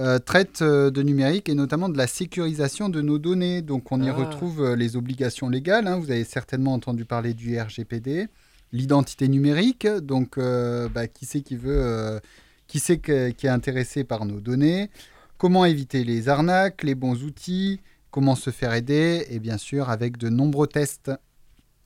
euh, 0.00 0.18
traite 0.18 0.62
euh, 0.62 0.90
de 0.90 1.02
numérique 1.02 1.48
et 1.48 1.54
notamment 1.54 1.88
de 1.88 1.96
la 1.98 2.06
sécurisation 2.08 2.88
de 2.88 3.00
nos 3.02 3.18
données. 3.18 3.62
Donc 3.62 3.92
on 3.92 4.02
y 4.02 4.08
Ah. 4.08 4.14
retrouve 4.14 4.62
euh, 4.64 4.74
les 4.76 4.96
obligations 4.96 5.48
légales. 5.48 5.86
hein. 5.86 5.98
Vous 5.98 6.10
avez 6.10 6.24
certainement 6.24 6.72
entendu 6.74 7.04
parler 7.04 7.34
du 7.34 7.56
RGPD, 7.60 8.26
l'identité 8.72 9.28
numérique. 9.28 9.86
Donc 9.86 10.38
euh, 10.38 10.88
bah, 10.88 11.06
qui 11.06 11.26
c'est 11.26 11.42
qui 11.42 11.56
veut, 11.56 11.78
euh, 11.80 12.18
qui 12.66 12.78
c'est 12.80 12.98
qui 12.98 13.46
est 13.46 13.50
intéressé 13.50 14.02
par 14.04 14.24
nos 14.24 14.40
données? 14.40 14.90
Comment 15.38 15.64
éviter 15.64 16.02
les 16.04 16.28
arnaques, 16.28 16.82
les 16.82 16.94
bons 16.94 17.22
outils, 17.24 17.80
comment 18.10 18.34
se 18.34 18.50
faire 18.50 18.74
aider? 18.74 19.26
Et 19.30 19.38
bien 19.38 19.58
sûr 19.58 19.90
avec 19.90 20.16
de 20.18 20.28
nombreux 20.28 20.66
tests. 20.66 21.10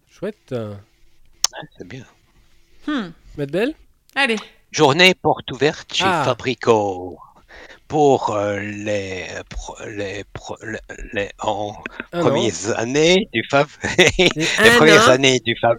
Chouette. 0.08 0.54
C'est 1.78 1.86
bien. 1.88 2.04
Hmm. 2.86 3.10
Belle 3.36 3.74
Allez. 4.14 4.36
Journée 4.70 5.14
porte 5.14 5.50
ouverte 5.52 5.92
chez 5.94 6.04
Ah. 6.06 6.22
Fabrico. 6.24 7.18
Pour 7.88 8.30
euh, 8.34 8.58
les, 8.60 9.26
les, 9.86 10.24
les, 10.62 10.78
les- 11.12 11.30
en 11.38 11.74
premières 12.18 12.78
années 12.78 13.28
du 13.32 13.42
Fab, 13.50 13.68
les 14.36 14.48
un 14.58 14.70
premières 14.70 15.08
an. 15.08 15.08
années 15.08 15.40
du 15.40 15.54
Fab, 15.60 15.78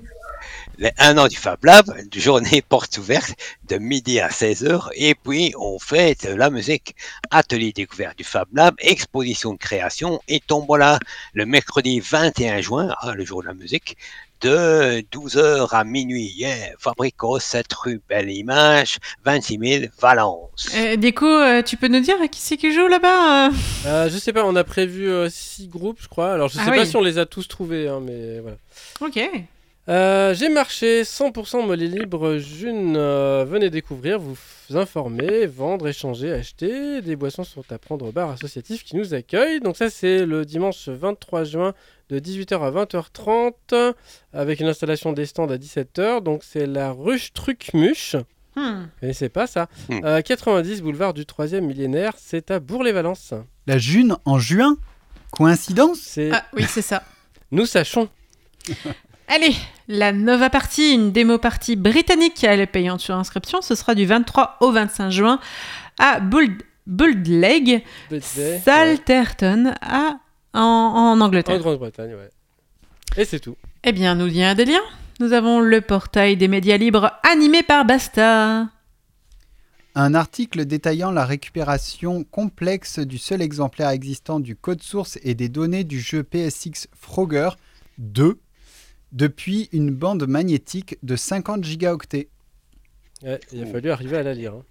les 0.77 0.91
un 0.97 1.17
an 1.17 1.27
du 1.27 1.35
Fab 1.37 1.63
Lab, 1.65 1.85
journée 2.15 2.61
porte 2.69 2.97
ouverte 2.97 3.33
de 3.69 3.77
midi 3.77 4.19
à 4.19 4.29
16h, 4.29 4.89
et 4.95 5.15
puis 5.15 5.53
on 5.59 5.79
fait 5.79 6.25
de 6.25 6.33
la 6.33 6.49
musique. 6.49 6.95
Atelier 7.31 7.73
découvert 7.73 8.13
du 8.15 8.23
Fab 8.23 8.47
Lab, 8.53 8.75
exposition 8.79 9.53
de 9.53 9.57
création 9.57 10.21
et 10.27 10.39
tombola 10.41 10.99
le 11.33 11.45
mercredi 11.45 11.99
21 11.99 12.61
juin, 12.61 12.93
ah, 13.01 13.13
le 13.15 13.25
jour 13.25 13.41
de 13.43 13.47
la 13.47 13.53
musique, 13.53 13.97
de 14.41 15.01
12h 15.11 15.69
à 15.71 15.83
minuit. 15.83 16.33
Yeah. 16.37 16.73
Fabrico, 16.79 17.39
7 17.39 17.65
rue 17.73 18.01
Belle 18.07 18.29
Image, 18.29 18.97
26 19.23 19.59
000 19.79 19.85
Valence. 19.99 20.67
Euh, 20.75 20.95
du 20.95 21.13
coup, 21.13 21.25
euh, 21.25 21.61
tu 21.61 21.77
peux 21.77 21.87
nous 21.87 21.99
dire 22.01 22.15
qui 22.31 22.39
c'est 22.41 22.57
qui 22.57 22.73
joue 22.73 22.87
là-bas 22.87 23.47
euh 23.47 23.51
Euh, 23.85 24.09
je 24.09 24.17
sais 24.17 24.33
pas, 24.33 24.45
on 24.45 24.55
a 24.55 24.63
prévu 24.63 25.09
6 25.29 25.67
groupes, 25.67 25.99
je 26.01 26.07
crois. 26.07 26.33
Alors, 26.33 26.49
je 26.49 26.55
sais 26.55 26.61
Ah 26.65 26.71
pas 26.71 26.79
oui. 26.81 26.87
si 26.87 26.95
on 26.95 27.01
les 27.01 27.17
a 27.17 27.25
tous 27.25 27.47
trouvés, 27.47 27.87
hein, 27.87 28.01
mais 28.03 28.39
voilà. 28.39 28.57
Ok. 29.01 29.19
Euh, 29.87 30.33
J'ai 30.33 30.49
marché 30.49 31.03
100% 31.03 31.63
mollet 31.67 31.87
libre. 31.87 32.37
June, 32.37 32.95
euh, 32.97 33.45
venez 33.47 33.69
découvrir, 33.69 34.17
vous 34.19 34.35
informer, 34.73 35.45
vendre, 35.45 35.87
échanger, 35.87 36.31
acheter. 36.31 37.01
Des 37.01 37.15
boissons 37.15 37.43
sont 37.43 37.63
à 37.69 37.77
prendre 37.77 38.07
au 38.07 38.11
bar 38.11 38.31
associatif 38.31 38.83
qui 38.83 38.95
nous 38.95 39.13
accueille. 39.13 39.59
Donc, 39.59 39.77
ça, 39.77 39.91
c'est 39.91 40.25
le 40.25 40.43
dimanche 40.43 40.89
23 40.89 41.43
juin 41.43 41.73
de 42.09 42.19
18h 42.19 42.61
à 42.61 42.71
20h30 42.71 43.93
avec 44.33 44.59
une 44.59 44.67
installation 44.67 45.13
des 45.13 45.25
stands 45.25 45.49
à 45.49 45.57
17h. 45.57 46.21
Donc, 46.21 46.43
c'est 46.43 46.65
la 46.65 46.91
ruche 46.91 47.33
Trucmuche. 47.33 48.15
Hmm. 48.55 48.83
Vous 48.83 48.87
connaissez 49.01 49.29
pas 49.29 49.47
ça 49.47 49.67
Hmm. 49.89 49.99
Euh, 50.03 50.21
90 50.21 50.81
boulevard 50.81 51.13
du 51.13 51.23
3e 51.23 51.61
millénaire. 51.61 52.13
C'est 52.17 52.51
à 52.51 52.59
Bourg-les-Valences. 52.59 53.33
La 53.67 53.77
June 53.77 54.15
en 54.25 54.39
juin 54.39 54.77
Coïncidence? 55.31 55.99
C'est 55.99 56.31
Ah 56.31 56.45
oui, 56.53 56.65
c'est 56.67 56.81
ça. 56.81 57.03
Nous 57.51 57.65
sachons. 57.65 58.09
Allez, 59.27 59.55
la 59.87 60.11
Nova 60.11 60.49
Party, 60.49 60.93
une 60.93 61.11
démo 61.11 61.39
partie 61.39 61.75
britannique, 61.75 62.43
elle 62.43 62.59
est 62.59 62.67
payante 62.67 63.01
sur 63.01 63.15
inscription. 63.15 63.61
Ce 63.61 63.73
sera 63.73 63.95
du 63.95 64.05
23 64.05 64.57
au 64.61 64.71
25 64.71 65.09
juin 65.09 65.39
à 65.97 66.19
Bold, 66.19 66.61
Boldleg, 66.85 67.83
ouais. 68.11 68.19
Salterton, 68.63 69.73
à, 69.81 70.17
en, 70.55 70.61
en 70.61 71.11
En 71.11 71.21
Angleterre. 71.21 71.59
Grande-Bretagne, 71.59 72.15
ouais. 72.15 72.29
Et 73.17 73.25
c'est 73.25 73.39
tout. 73.39 73.55
Eh 73.83 73.91
bien, 73.91 74.15
nous 74.15 74.27
y 74.27 74.43
a 74.43 74.55
des 74.55 74.65
liens. 74.65 74.81
Nous 75.19 75.31
avons 75.33 75.59
le 75.61 75.79
portail 75.81 76.35
des 76.37 76.47
médias 76.47 76.77
libres 76.77 77.11
animé 77.23 77.63
par 77.63 77.85
Basta. 77.85 78.67
Un 79.97 80.13
article 80.13 80.65
détaillant 80.65 81.11
la 81.11 81.25
récupération 81.25 82.25
complexe 82.25 82.99
du 82.99 83.17
seul 83.17 83.41
exemplaire 83.41 83.89
existant 83.89 84.41
du 84.41 84.57
code 84.57 84.83
source 84.83 85.17
et 85.23 85.35
des 85.35 85.47
données 85.47 85.85
du 85.85 86.01
jeu 86.01 86.23
PSX 86.23 86.89
Frogger 86.93 87.49
2 87.99 88.37
depuis 89.13 89.69
une 89.71 89.91
bande 89.91 90.27
magnétique 90.27 90.97
de 91.03 91.15
50 91.15 91.63
gigaoctets. 91.63 92.27
Ouais, 93.23 93.39
il 93.53 93.63
a 93.63 93.65
fallu 93.67 93.89
arriver 93.91 94.17
à 94.17 94.23
la 94.23 94.33
lire. 94.33 94.53
hein. 94.55 94.63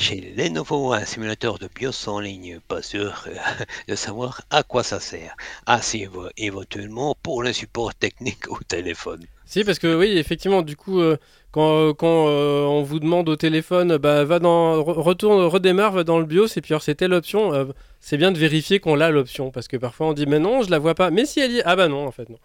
Chez 0.00 0.32
Lenovo, 0.34 0.94
un 0.94 1.04
simulateur 1.04 1.58
de 1.58 1.68
BIOS 1.74 2.08
en 2.08 2.20
ligne, 2.20 2.58
pas 2.68 2.80
sûr 2.80 3.22
euh, 3.26 3.34
de 3.88 3.94
savoir 3.94 4.40
à 4.48 4.62
quoi 4.62 4.82
ça 4.82 4.98
sert. 4.98 5.36
Ah, 5.66 5.82
si, 5.82 6.06
éventuellement 6.38 7.14
pour 7.22 7.42
le 7.42 7.52
support 7.52 7.94
technique 7.94 8.50
au 8.50 8.58
téléphone. 8.66 9.22
Si, 9.44 9.62
parce 9.62 9.78
que 9.78 9.94
oui, 9.94 10.16
effectivement, 10.16 10.62
du 10.62 10.74
coup, 10.74 11.00
euh, 11.00 11.18
quand, 11.52 11.94
euh, 12.28 12.64
on 12.64 12.82
vous 12.82 12.98
demande 12.98 13.28
au 13.28 13.36
téléphone, 13.36 13.98
bah, 13.98 14.24
va 14.24 14.38
dans, 14.38 14.80
re- 14.80 15.00
retourne, 15.02 15.44
redémarre, 15.44 15.92
va 15.92 16.02
dans 16.04 16.18
le 16.18 16.24
BIOS, 16.24 16.56
et 16.56 16.62
puis 16.62 16.72
alors 16.72 16.82
c'est 16.82 16.94
telle 16.94 17.12
option, 17.12 17.68
c'est 18.00 18.16
bien 18.16 18.32
de 18.32 18.38
vérifier 18.38 18.80
qu'on 18.80 18.94
l'a 18.94 19.10
l'option, 19.10 19.50
parce 19.50 19.68
que 19.68 19.76
parfois 19.76 20.06
on 20.06 20.12
dit, 20.14 20.24
mais 20.24 20.38
non, 20.38 20.62
je 20.62 20.70
la 20.70 20.78
vois 20.78 20.94
pas. 20.94 21.10
Mais 21.10 21.26
si 21.26 21.40
elle 21.40 21.52
y 21.52 21.58
est, 21.58 21.62
ah 21.66 21.76
bah 21.76 21.88
non, 21.88 22.06
en 22.06 22.10
fait, 22.10 22.28
non. 22.30 22.38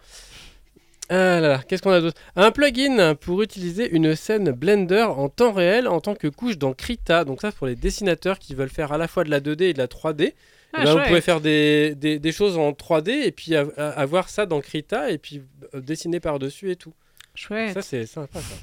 Ah 1.10 1.40
là 1.40 1.42
là, 1.42 1.62
qu'est-ce 1.68 1.82
qu'on 1.84 1.92
a 1.92 2.02
d'autre? 2.02 2.20
Un 2.36 2.50
plugin 2.52 3.14
pour 3.16 3.42
utiliser 3.44 3.90
une 3.90 4.16
scène 4.16 4.52
Blender 4.52 5.04
en 5.04 5.30
temps 5.30 5.52
réel 5.54 5.88
en 5.88 6.00
tant 6.02 6.16
que 6.16 6.28
couche 6.28 6.58
dans 6.58 6.74
Krita. 6.74 7.24
Donc 7.26 7.42
ça, 7.42 7.52
pour 7.52 7.68
les 7.68 7.76
dessinateurs 7.76 8.40
qui 8.40 8.56
veulent 8.56 8.70
faire 8.70 8.92
à 8.92 8.98
la 8.98 9.08
fois 9.08 9.24
de 9.24 9.30
la 9.30 9.40
2D 9.40 9.64
et 9.66 9.74
de 9.74 9.78
la 9.78 9.88
3D. 9.88 10.34
Ah, 10.74 10.80
Eh 10.82 10.84
ben, 10.86 10.94
vous 10.98 11.04
pouvez 11.08 11.22
faire 11.22 11.42
des, 11.42 11.94
des- 11.96 12.18
des 12.20 12.32
choses 12.32 12.58
en 12.58 12.72
3D 12.72 13.10
et 13.12 13.32
puis 13.32 13.56
av- 13.56 13.72
avoir 13.78 14.30
ça 14.30 14.46
dans 14.46 14.60
Krita 14.62 15.12
et 15.12 15.18
puis 15.20 15.42
euh, 15.76 15.80
dessiner 15.80 16.20
par-dessus 16.20 16.72
et 16.72 16.76
tout. 16.76 16.94
Chouette. 17.36 17.74
Ça, 17.74 17.82
c'est 17.82 18.06
sympa, 18.08 18.40
ça. 18.40 18.56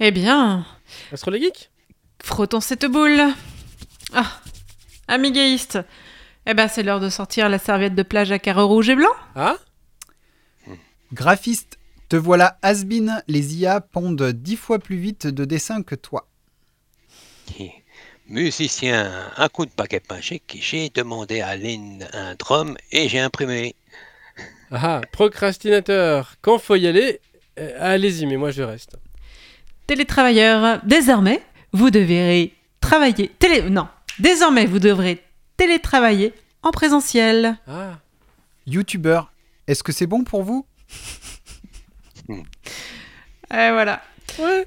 Eh 0.00 0.10
bien, 0.12 0.64
Astro 1.12 1.30
les 1.30 1.40
geeks 1.40 1.70
frottons 2.22 2.60
cette 2.60 2.86
boule. 2.86 3.20
Ah, 4.14 4.40
amigaïste. 5.08 5.78
Eh 6.46 6.54
ben, 6.54 6.68
c'est 6.68 6.82
l'heure 6.82 7.00
de 7.00 7.08
sortir 7.08 7.48
la 7.48 7.58
serviette 7.58 7.94
de 7.94 8.02
plage 8.02 8.32
à 8.32 8.38
carreaux 8.38 8.66
rouges 8.68 8.88
et 8.90 8.94
blancs. 8.96 9.10
Ah? 9.34 9.56
Graphiste, 11.14 11.78
te 12.08 12.16
voilà 12.16 12.58
has-been, 12.62 13.22
les 13.28 13.54
IA 13.54 13.80
pondent 13.80 14.32
10 14.32 14.56
fois 14.56 14.80
plus 14.80 14.96
vite 14.96 15.28
de 15.28 15.44
dessins 15.44 15.84
que 15.84 15.94
toi. 15.94 16.26
Musicien, 18.28 19.30
un 19.36 19.48
coup 19.48 19.64
de 19.64 19.70
paquet 19.70 20.02
magique, 20.10 20.58
j'ai 20.60 20.90
demandé 20.90 21.40
à 21.40 21.56
Lynn 21.56 22.04
un 22.14 22.34
drum 22.34 22.76
et 22.90 23.08
j'ai 23.08 23.20
imprimé. 23.20 23.76
Ah, 24.72 25.02
procrastinateur, 25.12 26.34
quand 26.42 26.58
faut 26.58 26.74
y 26.74 26.88
aller, 26.88 27.20
euh, 27.60 27.76
allez-y, 27.78 28.26
mais 28.26 28.36
moi 28.36 28.50
je 28.50 28.62
reste. 28.62 28.96
Télétravailleurs, 29.86 30.80
désormais, 30.84 31.42
vous 31.72 31.90
devrez 31.90 32.54
travailler. 32.80 33.28
Télé... 33.38 33.70
Non, 33.70 33.86
désormais, 34.18 34.66
vous 34.66 34.80
devrez 34.80 35.22
télétravailler 35.56 36.32
en 36.64 36.72
présentiel. 36.72 37.56
Ah, 37.68 38.00
Youtubeur, 38.66 39.30
est-ce 39.68 39.84
que 39.84 39.92
c'est 39.92 40.08
bon 40.08 40.24
pour 40.24 40.42
vous? 40.42 40.66
Et 42.28 43.70
voilà. 43.70 44.00
Ouais. 44.38 44.66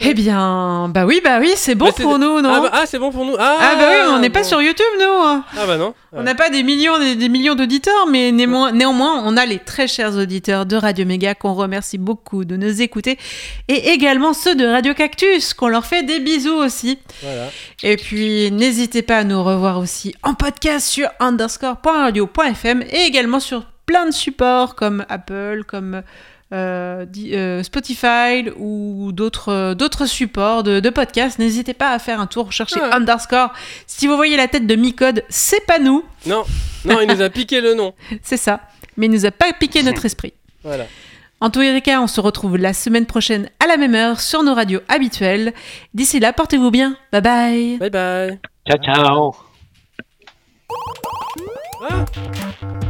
Eh 0.00 0.14
bien, 0.14 0.88
bah 0.94 1.06
oui, 1.06 1.20
bah 1.24 1.38
oui, 1.40 1.50
c'est 1.56 1.74
bon 1.74 1.90
pour 1.90 2.20
nous, 2.20 2.40
non 2.40 2.52
Ah, 2.54 2.60
bah, 2.60 2.70
ah, 2.72 2.86
c'est 2.86 3.00
bon 3.00 3.10
pour 3.10 3.24
nous. 3.24 3.34
Ah, 3.36 3.58
Ah 3.60 3.74
bah 3.76 3.86
oui, 3.90 3.96
on 4.14 4.20
n'est 4.20 4.30
pas 4.30 4.44
sur 4.44 4.62
YouTube, 4.62 4.86
nous. 5.00 5.04
Ah 5.06 5.42
bah 5.66 5.76
non. 5.76 5.92
On 6.12 6.22
n'a 6.22 6.36
pas 6.36 6.50
des 6.50 6.62
millions 6.62 7.00
des, 7.00 7.16
des 7.16 7.28
millions 7.28 7.56
d'auditeurs, 7.56 8.06
mais 8.08 8.30
néanmoins, 8.30 8.70
néanmoins, 8.70 9.20
on 9.24 9.36
a 9.36 9.44
les 9.44 9.58
très 9.58 9.88
chers 9.88 10.14
auditeurs 10.16 10.66
de 10.66 10.76
Radio 10.76 11.04
Méga 11.04 11.34
qu'on 11.34 11.52
remercie 11.54 11.98
beaucoup 11.98 12.44
de 12.44 12.56
nous 12.56 12.80
écouter, 12.80 13.18
et 13.66 13.88
également 13.90 14.34
ceux 14.34 14.54
de 14.54 14.64
Radio 14.66 14.94
Cactus 14.94 15.52
qu'on 15.52 15.66
leur 15.66 15.84
fait 15.84 16.04
des 16.04 16.20
bisous 16.20 16.54
aussi. 16.54 17.00
Voilà. 17.24 17.48
Et 17.82 17.96
puis, 17.96 18.52
n'hésitez 18.52 19.02
pas 19.02 19.16
à 19.18 19.24
nous 19.24 19.42
revoir 19.42 19.78
aussi 19.80 20.14
en 20.22 20.34
podcast 20.34 20.86
sur 20.86 21.08
underscore.radio.fm 21.18 22.82
et 22.88 23.00
également 23.06 23.40
sur 23.40 23.64
plein 23.88 24.06
de 24.06 24.12
supports 24.12 24.76
comme 24.76 25.04
Apple, 25.08 25.64
comme 25.66 26.02
euh, 26.52 27.04
euh, 27.32 27.62
Spotify 27.62 28.44
ou 28.58 29.10
d'autres 29.12 29.74
d'autres 29.74 30.06
supports 30.06 30.62
de, 30.62 30.78
de 30.80 30.90
podcasts. 30.90 31.38
N'hésitez 31.38 31.74
pas 31.74 31.90
à 31.92 31.98
faire 31.98 32.20
un 32.20 32.26
tour, 32.26 32.52
chercher 32.52 32.80
Ouais. 32.80 32.92
underscore. 32.94 33.50
Si 33.86 34.06
vous 34.06 34.14
voyez 34.16 34.36
la 34.36 34.46
tête 34.46 34.66
de 34.66 34.74
Micode, 34.76 35.24
c'est 35.30 35.64
pas 35.66 35.78
nous, 35.78 36.04
Non, 36.26 36.44
non, 36.84 37.00
il 37.00 37.08
nous 37.08 37.22
a 37.22 37.30
piqué 37.30 37.60
le 37.60 37.74
nom. 37.74 37.94
c'est 38.22 38.36
ça. 38.36 38.60
Mais 38.96 39.06
il 39.06 39.12
nous 39.12 39.26
a 39.26 39.30
pas 39.30 39.52
piqué 39.58 39.82
notre 39.82 40.04
esprit. 40.10 40.34
Voilà. 40.62 40.84
En 41.40 41.50
tous 41.50 41.60
les 41.60 41.80
cas, 41.82 42.00
on 42.00 42.08
se 42.08 42.20
retrouve 42.20 42.56
la 42.56 42.72
semaine 42.72 43.06
prochaine 43.06 43.48
à 43.64 43.66
la 43.68 43.76
même 43.76 43.94
heure 43.94 44.20
sur 44.20 44.42
nos 44.42 44.54
radios 44.54 44.80
habituelles. 44.88 45.52
D'ici 45.94 46.18
là, 46.20 46.32
portez-vous 46.32 46.70
bien. 46.70 46.96
Bye 47.12 47.22
bye. 47.22 47.78
Bye 47.78 47.90
bye. 47.90 48.38
Ciao, 48.68 48.78
ciao. 48.82 49.34
Ah 51.90 52.04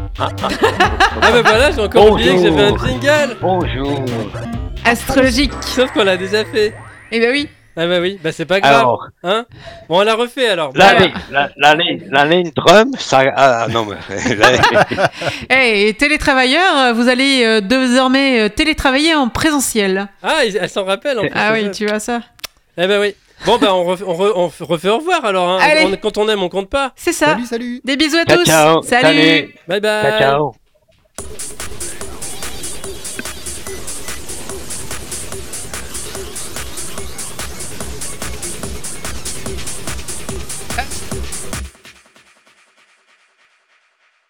bah 0.19 1.43
voilà, 1.45 1.71
j'ai 1.71 1.81
encore 1.81 2.11
oublié 2.13 2.35
que 2.37 2.43
j'avais 2.43 2.63
un 2.65 2.77
jingle. 2.77 3.37
Bonjour. 3.41 4.05
Astrologique. 4.85 5.53
Sauf 5.63 5.91
qu'on 5.93 6.05
l'a 6.05 6.17
déjà 6.17 6.45
fait. 6.45 6.75
Eh 7.13 7.21
ben 7.21 7.31
oui. 7.33 7.49
Ah 7.81 7.87
bah 7.87 8.01
oui, 8.01 8.19
bah 8.21 8.33
c'est 8.33 8.45
pas 8.45 8.59
grave. 8.59 8.75
Alors, 8.75 9.07
Hein 9.23 9.47
bon, 9.89 10.01
on 10.01 10.03
l'a 10.03 10.15
refait 10.17 10.49
alors. 10.49 10.73
l'année, 10.75 11.13
la, 11.31 11.49
l'année, 11.57 12.03
l'année 12.11 12.43
drum, 12.57 12.91
ça, 12.99 13.23
ah, 13.37 13.69
non, 13.71 13.85
mais, 13.87 13.97
Eh, 15.51 15.89
et 15.89 15.95
télétravailleurs, 15.95 16.77
euh, 16.77 16.93
vous 16.93 17.09
allez 17.09 17.45
euh, 17.45 17.61
désormais 17.61 18.41
euh, 18.41 18.49
télétravailler 18.49 19.15
en 19.15 19.29
présentiel. 19.29 20.09
Ah, 20.25 20.39
elle 20.45 20.69
s'en 20.69 20.85
rappelle 20.85 21.19
en 21.21 21.23
plus. 21.23 21.31
Ah 21.37 21.53
oui, 21.53 21.67
ça. 21.67 21.71
tu 21.71 21.87
vois 21.87 22.01
ça. 22.01 22.21
Eh 22.77 22.89
bah 22.89 22.99
oui. 23.01 23.15
Bon 23.47 23.57
bah 23.59 23.73
on 23.75 23.85
refait, 23.85 24.05
on 24.05 24.15
re- 24.15 24.33
on 24.61 24.65
refait 24.67 24.89
au 24.89 24.99
revoir 24.99 25.25
alors. 25.25 25.49
Hein. 25.49 25.59
Allez. 25.63 25.85
On- 25.85 25.97
quand 25.97 26.19
on 26.19 26.29
aime, 26.29 26.43
on 26.43 26.49
compte 26.49 26.69
pas. 26.69 26.93
C'est 26.97 27.13
ça. 27.13 27.27
Salut, 27.27 27.47
salut 27.47 27.81
Des 27.85 27.97
bisous 27.97 28.17
à 28.19 28.25
Ciao, 28.25 28.37
tous. 28.39 28.45
ciao. 28.45 28.83
Salut. 28.83 29.55
Bye 29.69 29.81
bye. 29.81 30.03
ciao, 30.03 30.19
ciao. 30.19 31.78